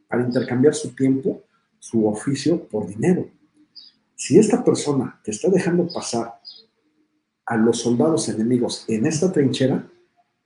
[0.07, 1.43] para intercambiar su tiempo,
[1.79, 3.27] su oficio por dinero.
[4.15, 6.39] Si esta persona te está dejando pasar
[7.45, 9.87] a los soldados enemigos en esta trinchera,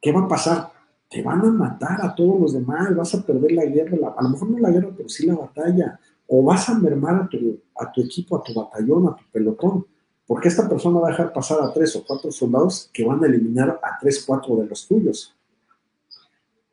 [0.02, 0.72] ¿qué va a pasar?
[1.10, 4.30] Te van a matar a todos los demás, vas a perder la guerra, a lo
[4.30, 7.92] mejor no la guerra, pero sí la batalla, o vas a mermar a tu, a
[7.92, 9.86] tu equipo, a tu batallón, a tu pelotón,
[10.26, 13.28] porque esta persona va a dejar pasar a tres o cuatro soldados que van a
[13.28, 15.36] eliminar a tres, cuatro de los tuyos.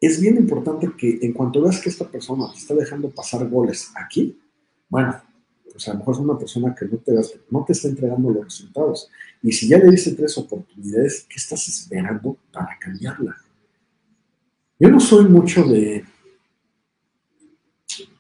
[0.01, 3.91] Es bien importante que en cuanto veas que esta persona te está dejando pasar goles
[3.97, 4.39] aquí,
[4.89, 5.21] bueno,
[5.71, 7.13] pues a lo mejor es una persona que no te,
[7.51, 9.11] no te está entregando los resultados.
[9.43, 13.37] Y si ya le diste tres oportunidades, ¿qué estás esperando para cambiarla?
[14.81, 16.05] Yo no soy mucho de,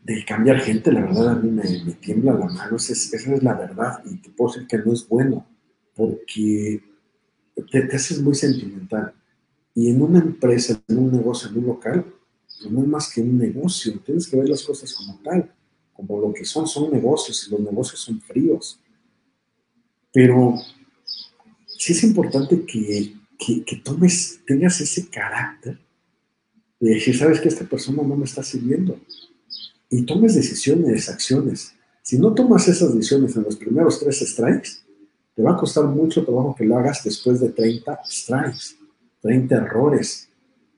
[0.05, 1.63] de cambiar gente, la verdad a mí me,
[1.95, 5.47] tiembla la mano, esa es, la verdad y te puedo decir que no es bueno,
[5.95, 6.83] porque
[7.71, 9.13] te, te, haces muy sentimental.
[9.75, 12.05] Y en una empresa, en un negocio, en un local,
[12.47, 15.53] pues no es más que un negocio, tienes que ver las cosas como tal,
[15.99, 18.79] como lo que son, son negocios y los negocios son fríos.
[20.13, 20.55] Pero
[21.77, 25.77] sí es importante que, que, tomes, tengas ese carácter
[26.79, 29.01] de decir, sabes que esta persona no me está sirviendo.
[29.91, 31.75] Y tomes decisiones, acciones.
[32.03, 34.69] Si no tomas esas decisiones en los primeros tres strikes,
[35.35, 38.77] te va a costar mucho trabajo que lo hagas después de 30 strikes,
[39.21, 40.29] 30 errores,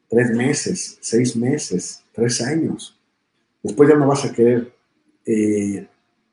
[0.09, 2.99] tres meses, seis meses, tres años.
[3.63, 4.80] Después ya no vas a querer
[5.27, 5.87] eh,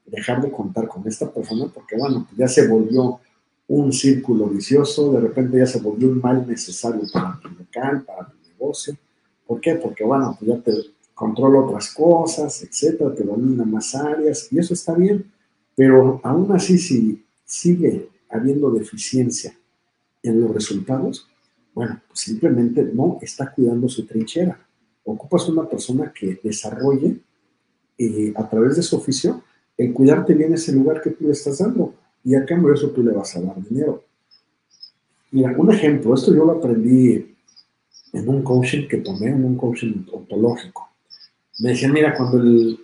[0.05, 3.19] dejar de contar con esta persona porque, bueno, ya se volvió
[3.67, 8.29] un círculo vicioso, de repente ya se volvió un mal necesario para tu local, para
[8.29, 8.95] tu negocio.
[9.45, 9.75] ¿Por qué?
[9.75, 10.71] Porque, bueno, pues ya te
[11.13, 15.25] controla otras cosas, etcétera, te domina más áreas y eso está bien,
[15.75, 19.57] pero aún así si sigue habiendo deficiencia
[20.21, 21.27] en los resultados,
[21.73, 24.59] bueno, pues simplemente no está cuidando su trinchera.
[25.03, 27.19] Ocupas una persona que desarrolle
[27.97, 29.43] eh, a través de su oficio
[29.77, 31.93] el cuidarte bien ese lugar que tú le estás dando
[32.23, 34.03] y a cambio eso tú le vas a dar dinero.
[35.31, 37.35] Mira, un ejemplo, esto yo lo aprendí
[38.13, 40.89] en un coaching que tomé, en un coaching ontológico.
[41.59, 42.79] Me decían, mira, cuando el,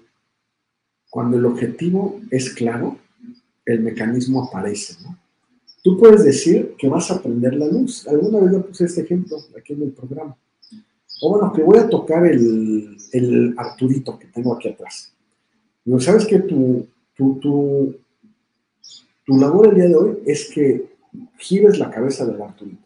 [1.10, 2.98] cuando el objetivo es claro,
[3.66, 5.18] el mecanismo aparece, ¿no?
[5.84, 8.08] Tú puedes decir que vas a prender la luz.
[8.08, 10.38] Alguna vez yo puse este ejemplo aquí en el programa.
[11.22, 15.14] O bueno, que voy a tocar el, Arturito que tengo aquí atrás.
[15.86, 20.94] Digo, ¿sabes que tu, tu, tu, labor el día de hoy es que
[21.38, 22.82] gires la cabeza del Arturito.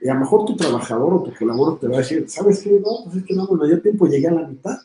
[0.00, 2.72] Y a lo mejor tu trabajador o tu colaborador te va a decir, ¿sabes qué?
[2.72, 4.76] No, pues es que no me dio tiempo, llegué a la mitad.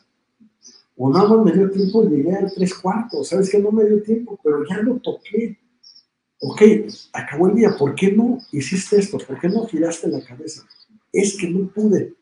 [0.96, 3.28] O nada más me dio tiempo, llegué a tres cuartos.
[3.28, 3.58] ¿Sabes qué?
[3.58, 5.58] No me dio tiempo, pero ya lo toqué.
[6.40, 6.62] Ok,
[7.12, 9.18] acabó el día, ¿por qué no hiciste esto?
[9.18, 10.62] ¿Por qué no giraste la cabeza?
[11.12, 12.14] Es que no pude,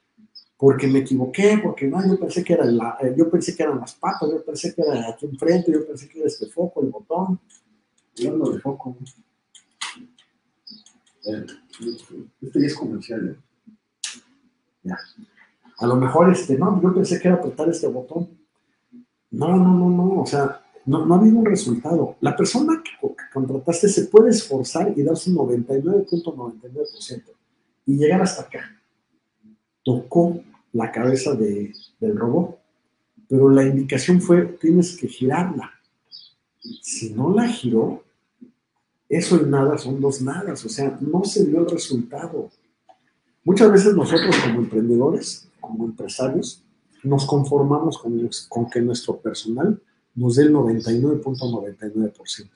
[0.59, 3.79] porque me equivoqué, porque no, yo pensé que era la, eh, yo pensé que eran
[3.79, 6.89] las patas, yo pensé que era aquí enfrente, yo pensé que era este foco, el
[6.91, 7.39] botón
[8.19, 8.97] hablando de foco,
[11.27, 11.47] eh,
[12.43, 13.29] este ya es comercial.
[13.29, 13.37] ¿eh?
[14.83, 14.99] Ya.
[15.79, 18.29] A lo mejor, este, no, yo pensé que era apretar este botón.
[19.31, 22.17] No, no, no, no, o sea, no, no ha habido un resultado.
[22.21, 22.91] La persona que,
[23.33, 27.23] contrataste se puede esforzar y darse un 99.99%
[27.87, 28.78] y llegar hasta acá.
[29.89, 30.43] Tocó
[30.75, 32.59] la cabeza de, del robot,
[33.27, 35.71] pero la indicación fue, tienes que girarla.
[36.83, 38.05] Si no la giró,
[39.09, 42.51] eso y nada son dos nadas, o sea, no se dio el resultado.
[43.45, 46.63] Muchas veces nosotros como emprendedores, como empresarios,
[47.03, 49.81] nos conformamos con, con que nuestro personal
[50.15, 52.51] nos dé el 99.99%.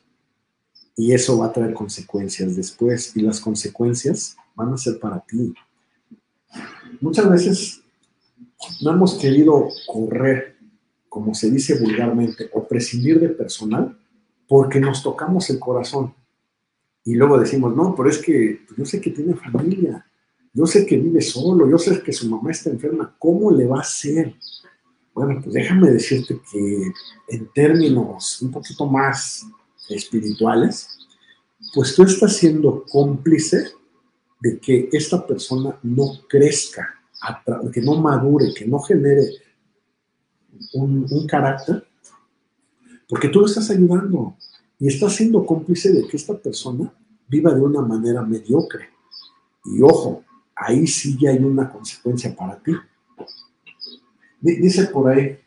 [0.96, 5.54] Y eso va a traer consecuencias después, y las consecuencias van a ser para ti.
[7.00, 7.82] Muchas veces
[8.80, 10.56] no hemos querido correr,
[11.08, 13.98] como se dice vulgarmente, o prescindir de personal
[14.48, 16.14] porque nos tocamos el corazón.
[17.04, 20.06] Y luego decimos, no, pero es que pues, yo sé que tiene familia,
[20.52, 23.78] yo sé que vive solo, yo sé que su mamá está enferma, ¿cómo le va
[23.78, 24.34] a hacer?
[25.14, 26.92] Bueno, pues déjame decirte que
[27.28, 29.46] en términos un poquito más
[29.88, 30.88] espirituales,
[31.74, 33.72] pues tú estás siendo cómplice
[34.42, 37.00] de que esta persona no crezca,
[37.72, 39.22] que no madure, que no genere
[40.74, 41.86] un, carácter,
[43.08, 44.36] porque tú lo estás ayudando
[44.80, 46.92] y estás siendo cómplice de que esta persona
[47.28, 48.88] viva de una manera mediocre.
[49.64, 50.24] Y ojo,
[50.56, 52.72] ahí sí ya hay una consecuencia para ti.
[54.40, 55.38] Dice por ahí,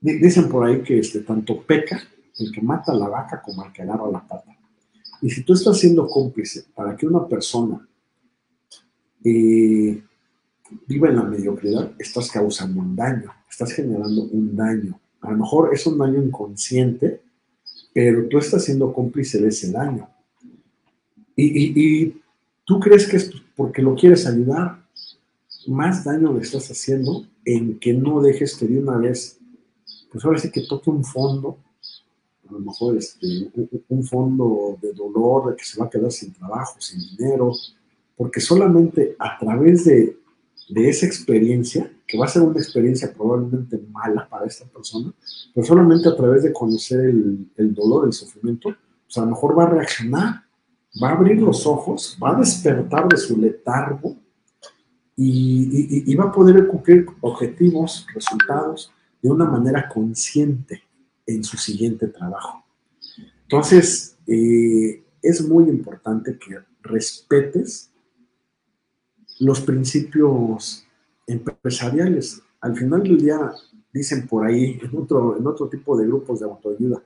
[0.00, 2.02] dicen por ahí que este, tanto peca
[2.38, 4.51] el que mata a la vaca como el que agarra la pata.
[5.22, 7.88] Y si tú estás siendo cómplice para que una persona
[9.24, 10.02] eh,
[10.86, 15.00] viva en la mediocridad, estás causando un daño, estás generando un daño.
[15.20, 17.22] A lo mejor es un daño inconsciente,
[17.94, 20.08] pero tú estás siendo cómplice de ese daño.
[21.36, 22.14] Y,
[22.64, 24.84] tú crees que es porque lo quieres ayudar,
[25.66, 29.38] más daño le estás haciendo en que no dejes que de una vez,
[30.10, 31.58] pues ahora sí que toque un fondo,
[32.52, 33.50] a lo mejor este,
[33.88, 37.52] un fondo de dolor, de que se va a quedar sin trabajo, sin dinero,
[38.16, 40.18] porque solamente a través de,
[40.74, 45.12] esa experiencia, que va a ser una experiencia probablemente mala para esta persona,
[45.54, 48.74] pero solamente a través de conocer el, el dolor, el sufrimiento,
[49.04, 50.42] pues a lo mejor va a reaccionar,
[51.02, 54.16] va a abrir los ojos, va a despertar de su letargo
[55.16, 60.82] y, va a poder cumplir objetivos, resultados de una manera consciente
[61.26, 62.64] en su siguiente trabajo.
[63.42, 67.90] Entonces, eh, es muy importante que respetes
[69.40, 70.86] los principios
[71.26, 72.42] empresariales.
[72.60, 73.52] Al final del día,
[73.92, 77.02] dicen por ahí, en otro, en otro tipo de grupos de autoayuda,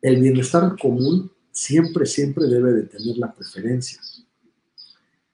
[0.00, 4.00] el bienestar común siempre, siempre debe de tener la preferencia.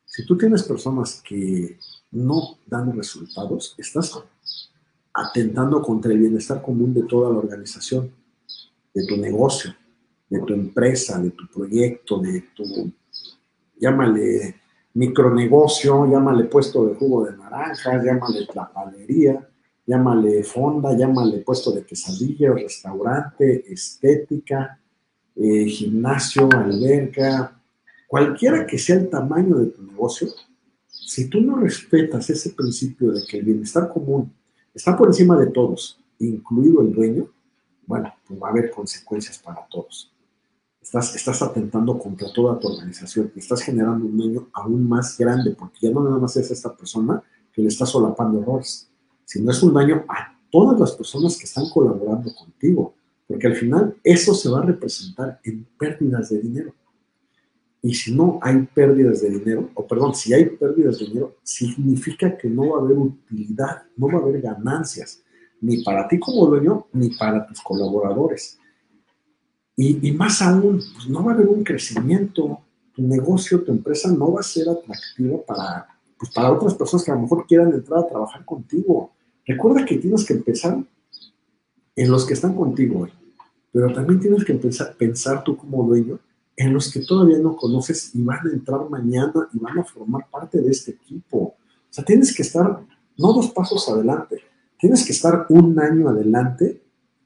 [0.06, 1.78] Si tú tienes personas que
[2.12, 4.18] no dan resultados, estás
[5.12, 8.10] atentando contra el bienestar común de toda la organización,
[8.94, 9.74] de tu negocio,
[10.30, 12.92] de tu empresa, de tu proyecto, de tu,
[13.78, 14.54] llámale
[14.94, 19.48] micronegocio, llámale puesto de jugo de naranja, llámale tlapalería,
[19.86, 24.78] llámale fonda, llámale puesto de quesadilla, restaurante, estética,
[25.36, 27.60] eh, gimnasio, alberca,
[28.06, 30.28] cualquiera que sea el tamaño de tu negocio,
[30.86, 34.32] si tú no respetas ese principio de que el bienestar común
[34.72, 37.28] está por encima de todos, incluido el dueño,
[37.86, 40.12] bueno, pues va a haber consecuencias para todos.
[40.80, 45.78] Estás, estás atentando contra toda tu organización estás generando un daño aún más grande, porque
[45.80, 47.22] ya no nada más es esta persona
[47.52, 48.90] que le está solapando errores,
[49.24, 52.94] sino es un daño a todas las personas que están colaborando contigo,
[53.26, 56.74] porque al final eso se va a representar en pérdidas de dinero.
[57.80, 62.36] Y si no hay pérdidas de dinero, o perdón, si hay pérdidas de dinero, significa
[62.36, 65.23] que no va a haber utilidad, no va a haber ganancias,
[65.64, 68.58] ni para ti como dueño, ni para tus colaboradores.
[69.76, 72.60] Y, más aún, pues no va a haber un crecimiento,
[72.94, 75.88] tu negocio, tu empresa no va a ser atractiva para,
[76.18, 79.10] pues para otras personas que a lo mejor quieran entrar a trabajar contigo.
[79.46, 80.84] Recuerda que tienes que empezar
[81.96, 83.10] en los que están contigo hoy,
[83.72, 86.20] pero también tienes que empezar, pensar tú como dueño
[86.56, 90.28] en los que todavía no conoces y van a entrar mañana y van a formar
[90.30, 91.38] parte de este equipo.
[91.38, 91.56] O
[91.90, 92.80] sea, tienes que estar
[93.16, 94.40] no dos pasos adelante,
[94.84, 96.82] tienes que estar un año adelante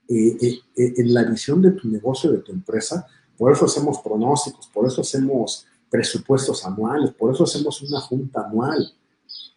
[0.08, 3.04] eh, eh, eh, en la visión de tu negocio, de tu empresa.
[3.36, 8.92] Por eso hacemos pronósticos, por eso hacemos presupuestos anuales, por eso hacemos una junta anual.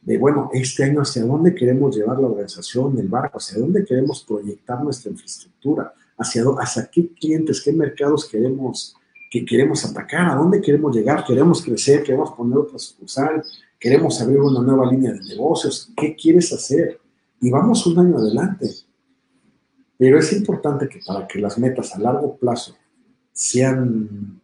[0.02, 4.24] De, bueno, este año hacia dónde queremos llevar la organización, el barco, hacia dónde queremos
[4.24, 8.96] proyectar nuestra infraestructura, hacia, hacia qué clientes, qué mercados queremos
[9.30, 13.44] que queremos atacar, a dónde queremos llegar, queremos crecer, queremos poner otra sucursal,
[13.80, 17.00] queremos abrir una nueva línea de negocios, ¿qué quieres hacer?
[17.42, 18.70] Y vamos un año adelante.
[19.98, 22.76] Pero es importante que para que las metas a largo plazo
[23.34, 24.42] sean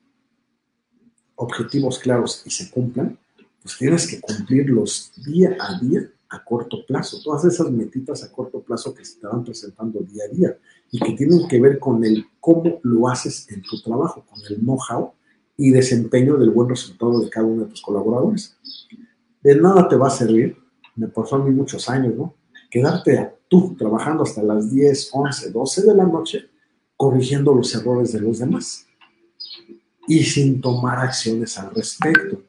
[1.36, 3.18] objetivos claros y se cumplan,
[3.62, 8.62] pues tienes que cumplirlos día a día a corto plazo, todas esas metitas a corto
[8.62, 10.58] plazo que se te van presentando día a día
[10.92, 14.60] y que tienen que ver con el cómo lo haces en tu trabajo, con el
[14.60, 15.14] know-how
[15.56, 18.58] y desempeño del buen resultado de cada uno de tus colaboradores.
[19.42, 20.58] De nada te va a servir,
[20.96, 22.34] me pasó a mí muchos años, ¿no?
[22.70, 26.50] Quedarte tú trabajando hasta las 10, 11, 12 de la noche
[26.96, 28.86] corrigiendo los errores de los demás
[30.08, 32.42] y sin tomar acciones al respecto.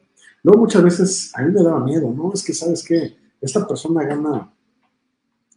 [0.43, 2.31] Luego muchas veces a mí me daba miedo, ¿no?
[2.33, 3.15] Es que, ¿sabes qué?
[3.41, 4.51] Esta persona gana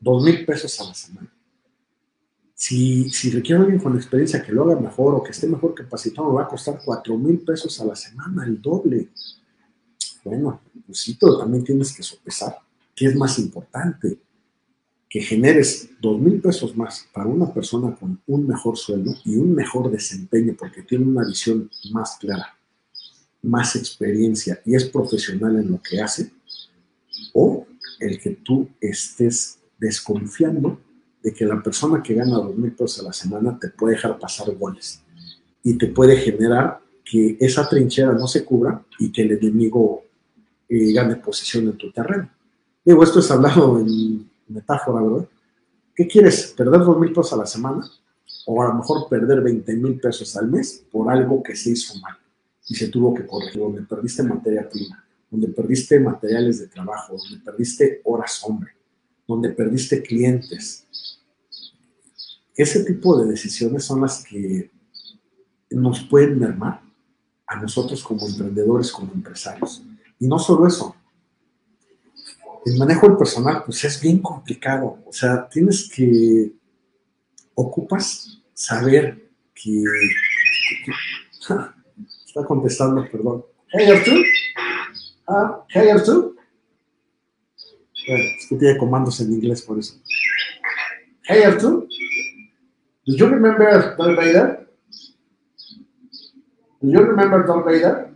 [0.00, 1.32] dos mil pesos a la semana
[2.62, 6.28] si, si requiere alguien con experiencia que lo haga mejor o que esté mejor capacitado,
[6.28, 9.08] me va a costar 4 mil pesos a la semana, el doble.
[10.22, 12.56] Bueno, pues sí, pero también tienes que sopesar
[12.94, 14.16] qué es más importante.
[15.12, 19.54] Que generes 2 mil pesos más para una persona con un mejor sueldo y un
[19.54, 22.56] mejor desempeño porque tiene una visión más clara,
[23.42, 26.30] más experiencia y es profesional en lo que hace,
[27.34, 27.66] o
[28.00, 30.80] el que tú estés desconfiando
[31.22, 34.18] de que la persona que gana dos mil pesos a la semana te puede dejar
[34.18, 35.02] pasar goles
[35.62, 40.04] y te puede generar que esa trinchera no se cubra y que el enemigo
[40.68, 42.30] eh, gane posición en tu terreno.
[42.84, 45.28] Digo, esto es hablado en metáfora, ¿verdad?
[45.94, 46.54] ¿Qué quieres?
[46.56, 47.88] ¿Perder dos mil pesos a la semana?
[48.46, 51.98] O a lo mejor perder 20 mil pesos al mes por algo que se hizo
[52.00, 52.16] mal
[52.66, 57.44] y se tuvo que corregir, donde perdiste materia prima, donde perdiste materiales de trabajo, donde
[57.44, 58.72] perdiste horas hombre,
[59.26, 60.86] donde perdiste clientes,
[62.54, 64.70] ese tipo de decisiones son las que
[65.70, 66.82] nos pueden mermar
[67.46, 69.82] a nosotros como emprendedores, como empresarios.
[70.18, 70.94] Y no solo eso,
[72.64, 74.98] el manejo del personal, pues es bien complicado.
[75.06, 76.52] O sea, tienes que,
[77.54, 79.82] ocupas saber que,
[82.26, 83.44] está contestando, perdón.
[83.70, 84.24] Hey Arthur,
[85.28, 86.36] ah, hey Arthur.
[88.06, 89.94] Bueno, es que tiene comandos en inglés por eso.
[91.24, 91.86] Hey Arthur,
[93.06, 94.68] do you remember Darth Vader?
[96.80, 98.10] Do you remember Darth?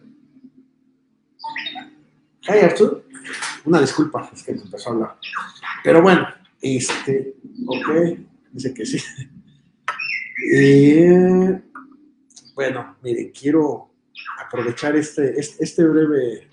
[2.42, 3.05] Hey Arthur.
[3.66, 5.18] Una disculpa, es que empezó a hablar.
[5.82, 6.26] Pero bueno,
[6.60, 7.34] este,
[7.66, 8.18] ok,
[8.52, 8.98] dice que sí.
[10.52, 11.62] Eh,
[12.54, 13.90] bueno, miren, quiero
[14.38, 16.48] aprovechar este, este, este, breve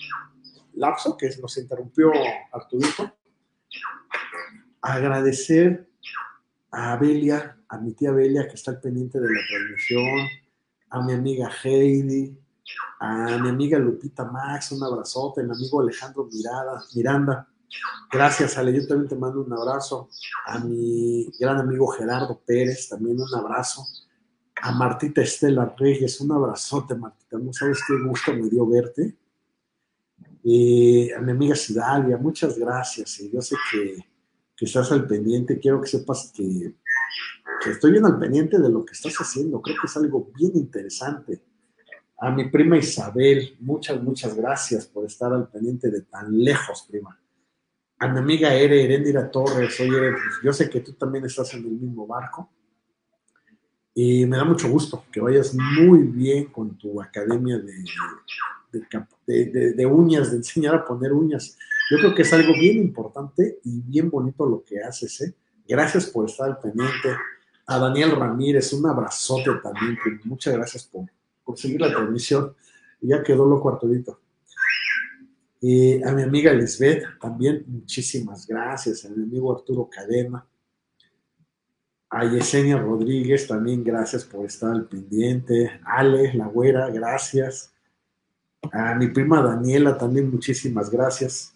[0.73, 2.11] lapso que nos interrumpió
[2.51, 3.13] Arturito.
[4.81, 5.87] Agradecer
[6.71, 10.27] a Belia, a mi tía Belia que está al pendiente de la transmisión,
[10.89, 12.37] a mi amiga Heidi,
[12.99, 17.47] a mi amiga Lupita Max, un abrazote, mi amigo Alejandro Mirada, Miranda.
[18.11, 20.09] Gracias, Ale, yo también te mando un abrazo.
[20.45, 23.85] A mi gran amigo Gerardo Pérez, también un abrazo.
[24.61, 27.37] A Martita Estela Reyes, un abrazote, Martita.
[27.37, 29.17] No sabes qué gusto me dio verte.
[30.43, 33.19] Y a mi amiga Sidalia, muchas gracias.
[33.19, 34.05] Y yo sé que,
[34.55, 35.59] que, estás al pendiente.
[35.59, 36.75] Quiero que sepas que,
[37.61, 39.61] que estoy bien al pendiente de lo que estás haciendo.
[39.61, 41.41] Creo que es algo bien interesante
[42.17, 47.19] a mi prima Isabel, muchas, muchas gracias por estar al pendiente de tan lejos, prima.
[47.99, 51.65] A mi amiga Ere, Erendira Torres, oye, pues, yo sé que tú también estás en
[51.65, 52.49] el mismo barco.
[53.95, 60.31] Y me da mucho gusto que vayas muy bien con tu academia de, de, uñas,
[60.31, 61.57] de enseñar a poner uñas.
[61.91, 65.21] Yo creo que es algo bien importante y bien bonito lo que haces.
[65.21, 65.35] ¿eh?
[65.67, 67.15] Gracias por estar al pendiente.
[67.67, 69.97] A Daniel Ramírez, un abrazote también.
[70.23, 71.05] Muchas gracias por,
[71.43, 72.55] por seguir la transmisión.
[73.01, 74.19] Ya quedó lo cuartudito.
[75.61, 79.05] Y a mi amiga Lisbeth también, muchísimas gracias.
[79.05, 80.45] A mi amigo Arturo Cadena.
[82.09, 85.79] A Yesenia Rodríguez también, gracias por estar al pendiente.
[85.85, 87.73] Ale, la güera, gracias.
[88.71, 91.53] A mi prima Daniela también, muchísimas gracias.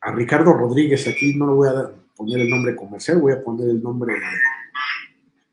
[0.00, 3.82] A Ricardo Rodríguez, aquí no voy a poner el nombre comercial, voy a poner el
[3.82, 4.14] nombre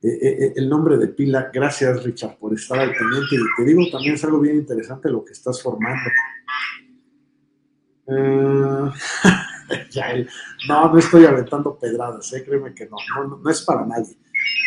[0.03, 1.49] eh, eh, eh, el nombre de pila.
[1.53, 3.35] Gracias, Richard, por estar al pendiente.
[3.35, 6.11] Y te digo, también es algo bien interesante lo que estás formando.
[10.67, 12.97] no, no estoy aventando pedradas, créeme que no,
[13.41, 14.17] no, es para nadie.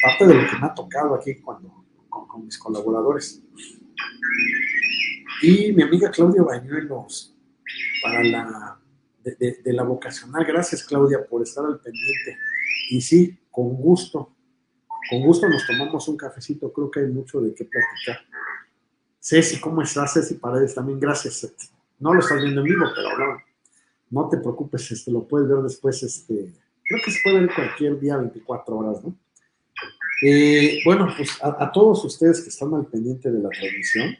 [0.02, 3.42] Parte de lo que me ha tocado aquí cuando, con, mis colaboradores.
[5.42, 7.36] Y mi amiga Claudia Bañuelos,
[8.02, 8.78] para la
[9.22, 10.46] de la vocacional.
[10.46, 12.38] Gracias, Claudia, por estar al pendiente.
[12.90, 14.35] Y sí, con gusto,
[15.10, 18.24] con gusto nos tomamos un cafecito, creo que hay mucho de qué platicar.
[19.20, 20.14] Ceci, ¿cómo estás?
[20.14, 21.52] Ceci Paredes, también gracias.
[21.98, 23.42] No lo estás viendo en vivo, pero no,
[24.10, 26.52] no te preocupes, este, lo puedes ver después, este,
[26.84, 29.16] creo que se puede ver cualquier día, 24 horas, ¿no?
[30.22, 34.16] Eh, bueno, pues a, todos ustedes que están al pendiente de la transmisión,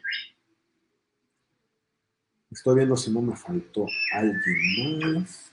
[2.51, 5.51] estoy viendo si no me faltó alguien más.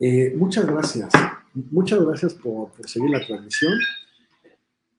[0.00, 1.12] Eh, muchas gracias,
[1.52, 3.74] muchas gracias por seguir la transmisión.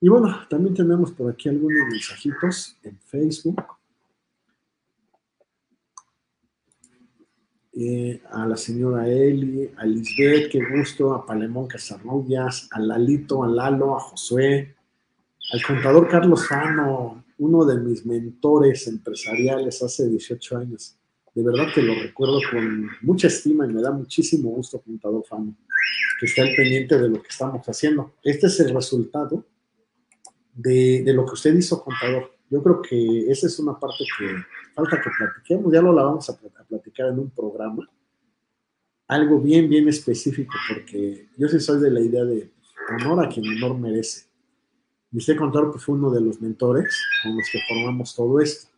[0.04, 3.64] Y bueno, también tenemos por aquí algunos mensajitos en Facebook.
[7.72, 13.48] Eh, a la señora Eli, a Lisbeth, qué gusto, a Palemón Casarrubias, a Lalito, a
[13.48, 14.76] Lalo, a Josué,
[15.54, 20.98] al contador Carlos Fano, uno de mis mentores empresariales hace 18 años.
[21.34, 25.56] De verdad que lo recuerdo con mucha estima y me da muchísimo gusto, contador Fano,
[26.20, 28.12] que esté al pendiente de lo que estamos haciendo.
[28.22, 29.46] Este es el resultado
[30.54, 32.32] de, lo que usted hizo, contador.
[32.50, 34.36] Yo creo que esa es una parte que
[34.74, 36.38] falta que platiquemos, ya lo la vamos a,
[36.68, 37.90] platicar en un programa.
[39.08, 42.52] Algo bien, bien específico, porque yo sí soy de la idea de
[42.90, 44.28] honor a quien honor merece.
[45.12, 48.72] Y usted, contador, pues fue uno de los mentores con los que formamos todo esto.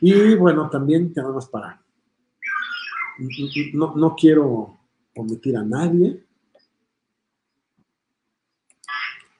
[0.00, 1.82] Y bueno, también nada más para...
[3.72, 4.78] No, no quiero
[5.16, 6.25] omitir a nadie,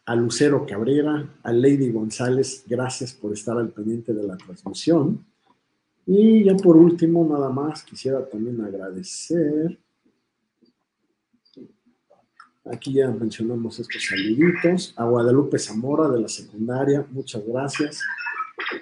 [0.07, 5.27] a Lucero Cabrera, a Lady González, gracias por estar al pendiente de la transmisión.
[6.07, 9.77] Y ya por último, nada más, quisiera también agradecer.
[12.65, 14.95] Aquí ya mencionamos estos saluditos.
[14.97, 18.01] A Guadalupe Zamora de la secundaria, muchas gracias.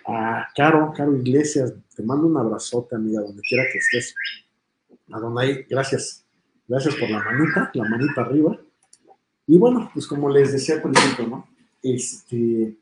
[0.06, 4.14] A Caro, Caro Iglesias, te mando un abrazote, amiga, donde quiera que estés.
[5.10, 6.26] A Donay, gracias.
[6.68, 8.58] Gracias por la manita, la manita arriba.
[9.46, 11.48] Y bueno, pues como les decía por ejemplo, ¿no?
[11.82, 12.78] Este,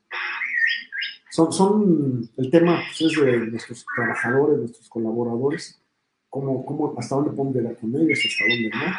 [1.30, 5.80] son, son el tema pues, es de nuestros trabajadores, nuestros colaboradores,
[6.28, 8.92] cómo, cómo, hasta dónde podemos llegar con ellos, hasta dónde no.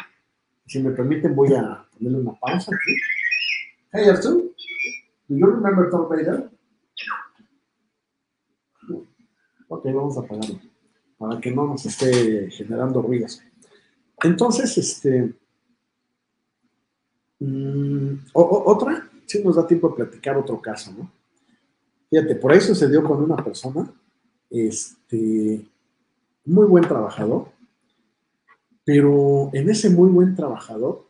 [0.66, 2.92] Si me permiten, voy a ponerle una pausa aquí.
[3.92, 4.42] Hey, Arthur,
[5.28, 6.50] do you remember Darth Vader?
[9.68, 10.60] Ok, vamos a apagarlo
[11.18, 13.42] para que no nos esté generando ruidos.
[14.22, 15.34] Entonces, este.
[17.40, 21.10] Mm, otra, si nos da tiempo de platicar otro caso, ¿no?
[22.10, 23.92] Fíjate, por ahí sucedió con una persona,
[24.50, 25.66] este,
[26.44, 27.48] muy buen trabajador,
[28.84, 31.06] pero en ese muy buen trabajador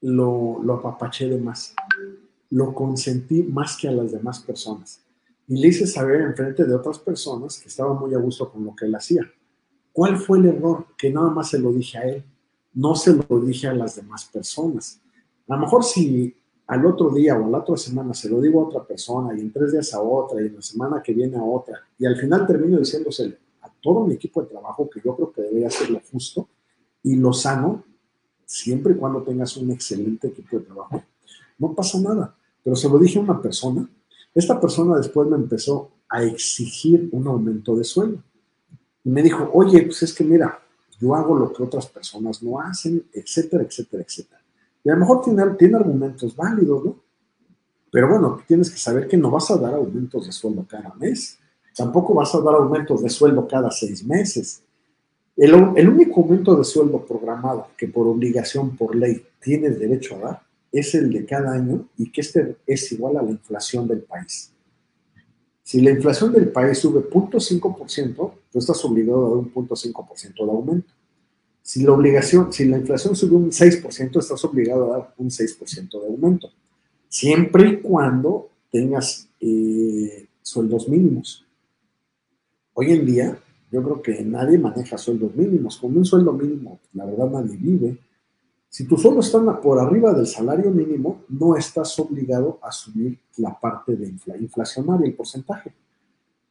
[0.00, 1.74] lo, lo apapaché de más,
[2.50, 5.04] lo consentí más que a las demás personas
[5.46, 8.64] y le hice saber en frente de otras personas que estaba muy a gusto con
[8.64, 9.30] lo que él hacía.
[9.92, 10.86] ¿Cuál fue el error?
[10.96, 12.24] Que nada más se lo dije a él,
[12.74, 15.00] no se lo dije a las demás personas.
[15.48, 16.34] A lo mejor si
[16.66, 19.40] al otro día o a la otra semana se lo digo a otra persona y
[19.40, 22.16] en tres días a otra y en la semana que viene a otra y al
[22.16, 25.90] final termino diciéndose a todo mi equipo de trabajo que yo creo que debería ser
[25.90, 26.48] lo justo
[27.02, 27.84] y lo sano,
[28.46, 31.02] siempre y cuando tengas un excelente equipo de trabajo,
[31.58, 32.34] no pasa nada.
[32.62, 33.86] Pero se lo dije a una persona
[34.34, 38.22] esta persona después me empezó a exigir un aumento de sueldo.
[39.04, 40.60] Y me dijo, oye, pues es que mira,
[41.00, 44.40] yo hago lo que otras personas no hacen, etcétera, etcétera, etcétera.
[44.82, 46.96] Y a lo mejor tiene, tiene argumentos válidos, ¿no?
[47.90, 51.38] Pero bueno, tienes que saber que no vas a dar aumentos de sueldo cada mes.
[51.76, 54.62] Tampoco vas a dar aumentos de sueldo cada seis meses.
[55.36, 60.18] El, el único aumento de sueldo programado que por obligación, por ley, tienes derecho a
[60.18, 60.42] dar
[60.74, 64.50] es el de cada año y que este es igual a la inflación del país.
[65.64, 70.50] Si la inflación del país sube 0.5%, tú estás obligado a dar un 0.5% de
[70.52, 70.92] aumento.
[71.62, 76.00] Si la obligación, si la inflación sube un 6%, estás obligado a dar un 6%
[76.00, 76.50] de aumento.
[77.08, 81.46] Siempre y cuando tengas eh, sueldos mínimos.
[82.74, 83.38] Hoy en día,
[83.72, 85.78] yo creo que nadie maneja sueldos mínimos.
[85.78, 87.98] Con un sueldo mínimo, la verdad, nadie vive.
[88.74, 93.56] Si tú solo estás por arriba del salario mínimo, no estás obligado a subir la
[93.56, 95.72] parte de inflacionaria, el porcentaje.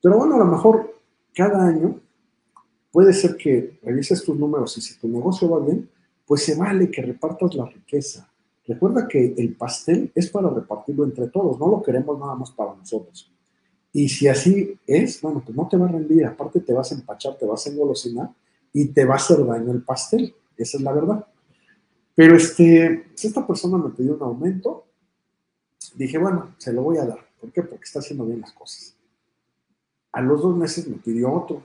[0.01, 1.01] Pero bueno, a lo mejor
[1.36, 1.99] cada año
[2.93, 5.89] puede ser que revises tus números y si tu negocio va bien,
[6.26, 8.26] pues se vale que repartas la riqueza.
[8.65, 12.74] Recuerda que el pastel es para repartirlo entre todos, no lo queremos nada más para
[12.74, 13.30] nosotros.
[13.91, 16.95] Y si así es, bueno, pues no te va a rendir, aparte te vas a
[16.95, 18.30] empachar, te vas a engolosinar
[18.71, 20.34] y te va a hacer daño el pastel.
[20.55, 21.28] Esa es la verdad.
[22.16, 24.86] Pero este, si esta persona me pidió un aumento,
[25.95, 27.20] dije, bueno, se lo voy a dar.
[27.39, 27.64] ¿Por qué?
[27.64, 28.95] Porque está haciendo bien las cosas.
[30.11, 31.64] A los dos meses me pidió otro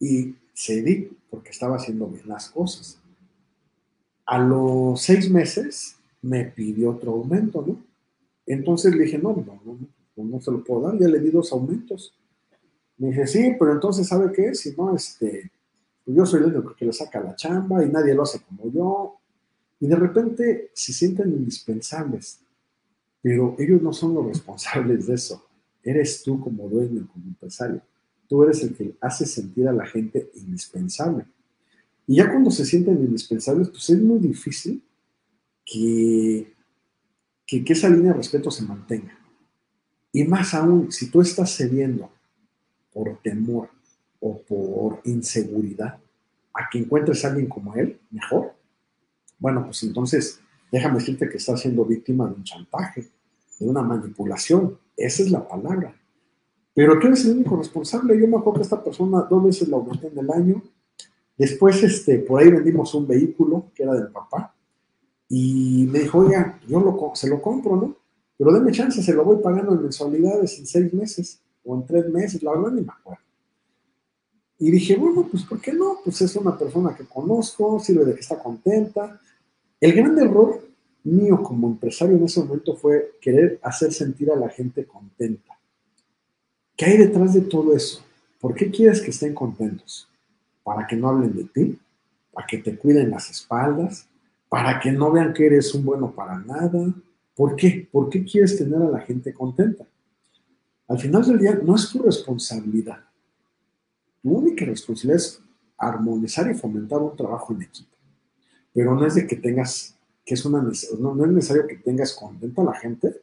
[0.00, 2.98] y cedí porque estaba haciendo bien las cosas.
[4.26, 7.78] A los seis meses me pidió otro aumento, ¿no?
[8.46, 11.52] Entonces le dije, no, no, no, no, se lo puedo dar, ya le di dos
[11.52, 12.14] aumentos.
[12.96, 14.54] Me dije, sí, pero entonces, ¿sabe qué?
[14.54, 15.50] Si no, este,
[16.04, 18.70] pues yo soy el único que le saca la chamba y nadie lo hace como
[18.70, 19.18] yo,
[19.84, 22.40] y de repente se sienten indispensables,
[23.20, 25.46] pero ellos no son los responsables de eso.
[25.82, 27.82] Eres tú como dueño, como empresario.
[28.26, 31.26] Tú eres el que hace sentir a la gente indispensable.
[32.06, 34.82] Y ya cuando se sienten indispensables, pues es muy difícil
[35.66, 36.54] que,
[37.46, 39.18] que, esa línea de respeto se mantenga.
[40.12, 42.10] Y más aún, si tú estás cediendo
[42.90, 43.68] por temor
[44.18, 45.98] o por inseguridad
[46.54, 48.54] a que encuentres a alguien como él, mejor,
[49.44, 50.40] bueno, pues entonces
[50.72, 53.10] déjame decirte que estás siendo víctima de un chantaje,
[53.60, 54.78] de una manipulación.
[54.96, 55.94] Esa es la palabra.
[56.72, 58.18] Pero tú eres el único responsable.
[58.18, 60.62] Yo me acuerdo que esta persona dos veces la aumenté en el año.
[61.36, 64.54] Después, este, por ahí vendimos un vehículo que era del papá.
[65.28, 67.96] Y me dijo, oiga, yo se lo compro, ¿no?
[68.38, 72.08] Pero déme chance, se lo voy pagando en mensualidades en seis meses o en tres
[72.08, 72.42] meses.
[72.42, 73.20] La verdad ni me acuerdo.
[74.58, 75.98] Y dije, bueno, pues ¿por qué no?
[76.02, 79.20] Pues es una persona que conozco, sirve de que está contenta.
[79.84, 80.66] El gran error
[81.02, 85.58] mío como empresario en ese momento fue querer hacer sentir a la gente contenta.
[86.74, 88.02] ¿Qué hay detrás de todo eso?
[88.40, 90.08] ¿Por qué quieres que estén contentos?
[90.62, 91.78] ¿Para que no hablen de ti?
[92.32, 94.08] ¿Para que te cuiden las espaldas?
[94.48, 96.94] ¿Para que no vean que eres un bueno para nada?
[97.36, 97.86] ¿Por qué?
[97.92, 99.84] ¿Por qué quieres tener a la gente contenta?
[100.88, 103.00] Al final del día no es tu responsabilidad
[104.22, 105.42] tu única responsabilidad es
[105.76, 107.93] armonizar y fomentar un trabajo en equipo.
[108.74, 109.96] Pero no es de que tengas,
[110.26, 113.20] que es una, no, es necesario que tengas contenta a la gente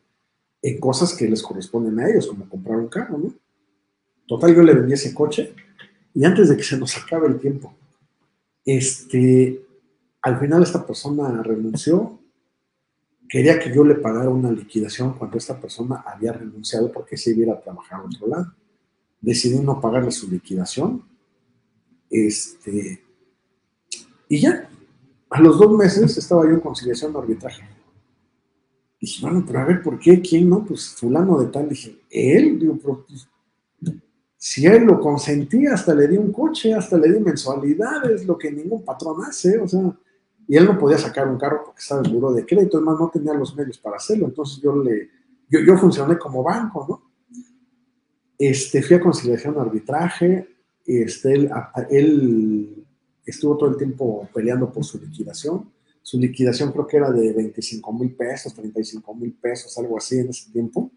[0.62, 3.34] en cosas que les corresponden a ellos, como comprar un carro, ¿no?
[4.28, 5.54] Total, yo le vendí ese coche
[6.14, 7.74] y antes de que se nos acabe el tiempo,
[8.66, 9.62] este,
[10.22, 12.20] al final esta persona renunció,
[13.28, 17.54] quería que yo le pagara una liquidación cuando esta persona había renunciado porque se iba
[17.54, 18.54] a trabajar a otro lado.
[19.20, 21.04] Decidí no pagarle su liquidación.
[22.10, 23.02] Este,
[24.28, 24.70] y ya,
[25.32, 27.64] a los dos meses estaba yo en conciliación de arbitraje.
[29.00, 30.22] Dije, bueno, pero a ver, ¿por qué?
[30.22, 30.64] ¿Quién no?
[30.66, 31.70] Pues fulano de tal.
[31.70, 33.28] Dije, él, digo, pues,
[34.36, 38.52] si él lo consentía, hasta le di un coche, hasta le di mensualidades, lo que
[38.52, 39.98] ningún patrón hace, o sea,
[40.48, 43.10] y él no podía sacar un carro porque estaba en buro de crédito, además no
[43.10, 45.10] tenía los medios para hacerlo, entonces yo le,
[45.48, 47.12] yo, yo funcioné como banco, ¿no?
[48.38, 50.48] Este, fui a conciliación arbitraje,
[50.86, 51.50] este,
[51.90, 52.82] él
[53.26, 57.94] estuvo todo el tiempo peleando por su liquidación, su liquidación creo que era de 25
[57.94, 60.92] mil pesos, 35 mil pesos, algo así en ese tiempo,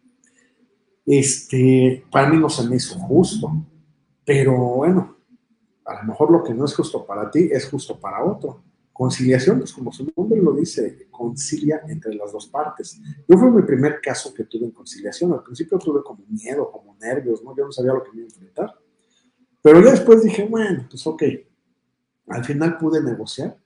[1.04, 3.52] este, para mí no se me hizo justo,
[4.24, 5.18] pero bueno,
[5.84, 8.62] a lo mejor lo que no es justo para ti es justo para otro.
[8.92, 13.00] Conciliación, pues como su nombre lo dice, concilia entre las dos partes.
[13.28, 15.32] Yo fue mi primer caso que tuve en conciliación.
[15.32, 17.56] Al principio tuve como miedo, como nervios, ¿no?
[17.56, 18.74] Yo no sabía lo que me iba a enfrentar.
[19.60, 21.22] Pero ya después dije, bueno, pues ok.
[22.28, 23.58] Al final pude negociar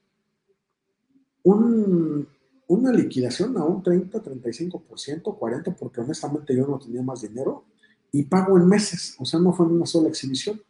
[1.42, 2.28] un,
[2.66, 7.64] una liquidación a un 30, 35%, 40%, porque honestamente yo no tenía más dinero
[8.12, 10.60] y pago en meses, o sea, no fue en una sola exhibición.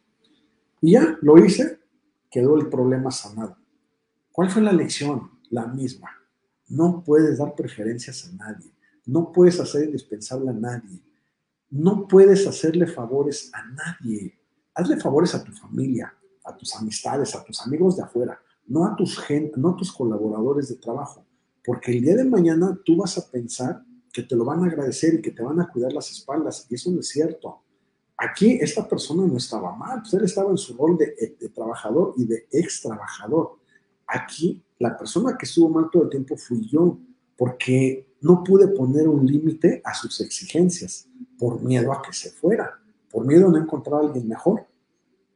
[0.81, 1.79] Y ya, lo hice,
[2.29, 3.57] quedó el problema sanado.
[4.31, 5.31] ¿Cuál fue la lección?
[5.49, 6.09] La misma.
[6.67, 8.71] No puedes dar preferencias a nadie,
[9.05, 11.01] no puedes hacer indispensable a nadie,
[11.71, 14.37] no puedes hacerle favores a nadie.
[14.73, 16.13] Hazle favores a tu familia,
[16.49, 19.91] a tus amistades, a tus amigos de afuera, no a tus gente, no a tus
[19.91, 21.25] colaboradores de trabajo
[21.69, 25.13] porque el día de mañana tú vas a pensar que te lo van a agradecer
[25.13, 27.61] y que te van a cuidar las espaldas, y eso no es cierto.
[28.17, 32.25] Aquí esta persona no estaba mal, pues él estaba en su rol de, trabajador y
[32.25, 33.59] de ex trabajador.
[34.07, 36.97] Aquí la persona que estuvo mal todo el tiempo fui yo,
[37.37, 42.79] porque no pude poner un límite a sus exigencias por miedo a que se fuera,
[43.11, 44.65] por miedo a no encontrar a alguien mejor.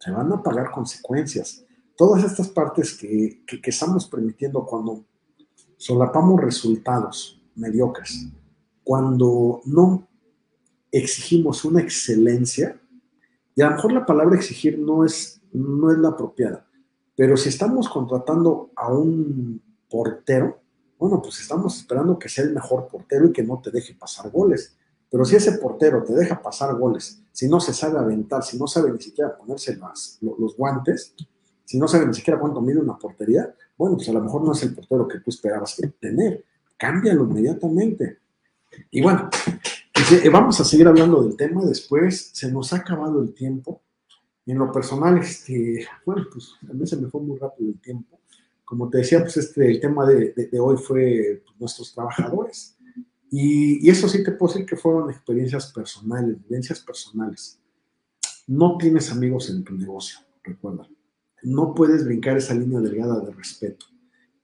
[0.04, 1.64] Se van a pagar consecuencias.
[1.96, 5.06] Todas estas partes que, que estamos permitiendo cuando
[5.78, 8.28] solapamos resultados mediocres.
[8.84, 10.06] Cuando no
[10.92, 12.82] exigimos una excelencia,
[13.56, 16.68] y a lo mejor la palabra exigir no es, no es la apropiada,
[17.16, 20.60] pero si estamos contratando a un portero,
[21.00, 24.30] bueno, pues estamos esperando que sea el mejor portero y que no te deje pasar
[24.32, 24.76] goles.
[25.14, 28.66] Pero si ese portero te deja pasar goles, si no se sabe aventar, si no
[28.66, 29.78] sabe ni siquiera ponerse
[30.22, 31.14] los guantes,
[31.64, 34.54] si no sabe ni siquiera cuánto mide una portería, bueno, pues a lo mejor no
[34.54, 36.44] es el portero que tú esperabas tener.
[36.76, 38.22] Cámbialo inmediatamente.
[38.90, 39.30] Y bueno,
[39.94, 42.32] pues, eh, vamos a seguir hablando del tema después.
[42.34, 43.84] Se nos ha acabado el tiempo.
[44.48, 48.20] En lo personal, este, bueno, pues a se me fue muy rápido el tiempo.
[48.66, 52.78] Como te decía, pues este, el tema de, hoy fue pues, nuestros trabajadores.
[53.36, 57.60] Y, y, eso sí te puedo decir que fueron experiencias personales, vivencias personales.
[58.46, 60.88] No tienes amigos en tu negocio, recuerda
[61.44, 63.86] no puedes brincar esa línea delgada de respeto.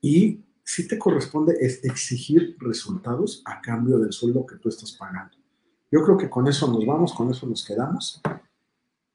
[0.01, 5.35] Y si te corresponde es exigir resultados a cambio del sueldo que tú estás pagando.
[5.91, 8.21] Yo creo que con eso nos vamos, con eso nos quedamos.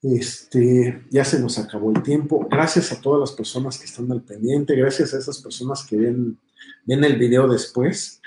[0.02, 2.46] Este, ya se nos acabó el tiempo.
[2.50, 6.38] Gracias a todas las personas que están al pendiente, gracias a esas personas que ven,
[6.84, 8.20] ven el video después,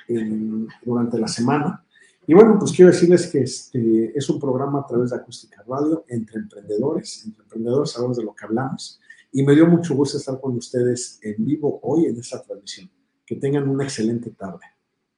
[0.84, 1.84] durante la semana.
[2.26, 6.06] Y bueno, pues quiero decirles que este es un programa a través de Acústica Radio
[6.10, 9.00] entre emprendedores, entre emprendedores sabemos de lo que hablamos
[9.32, 12.90] y me dio mucho gusto estar con ustedes en vivo hoy en esta transmisión.
[13.26, 14.66] Que tengan una excelente tarde.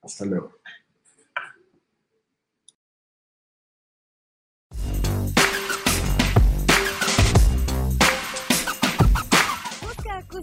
[0.01, 0.53] Hasta luego.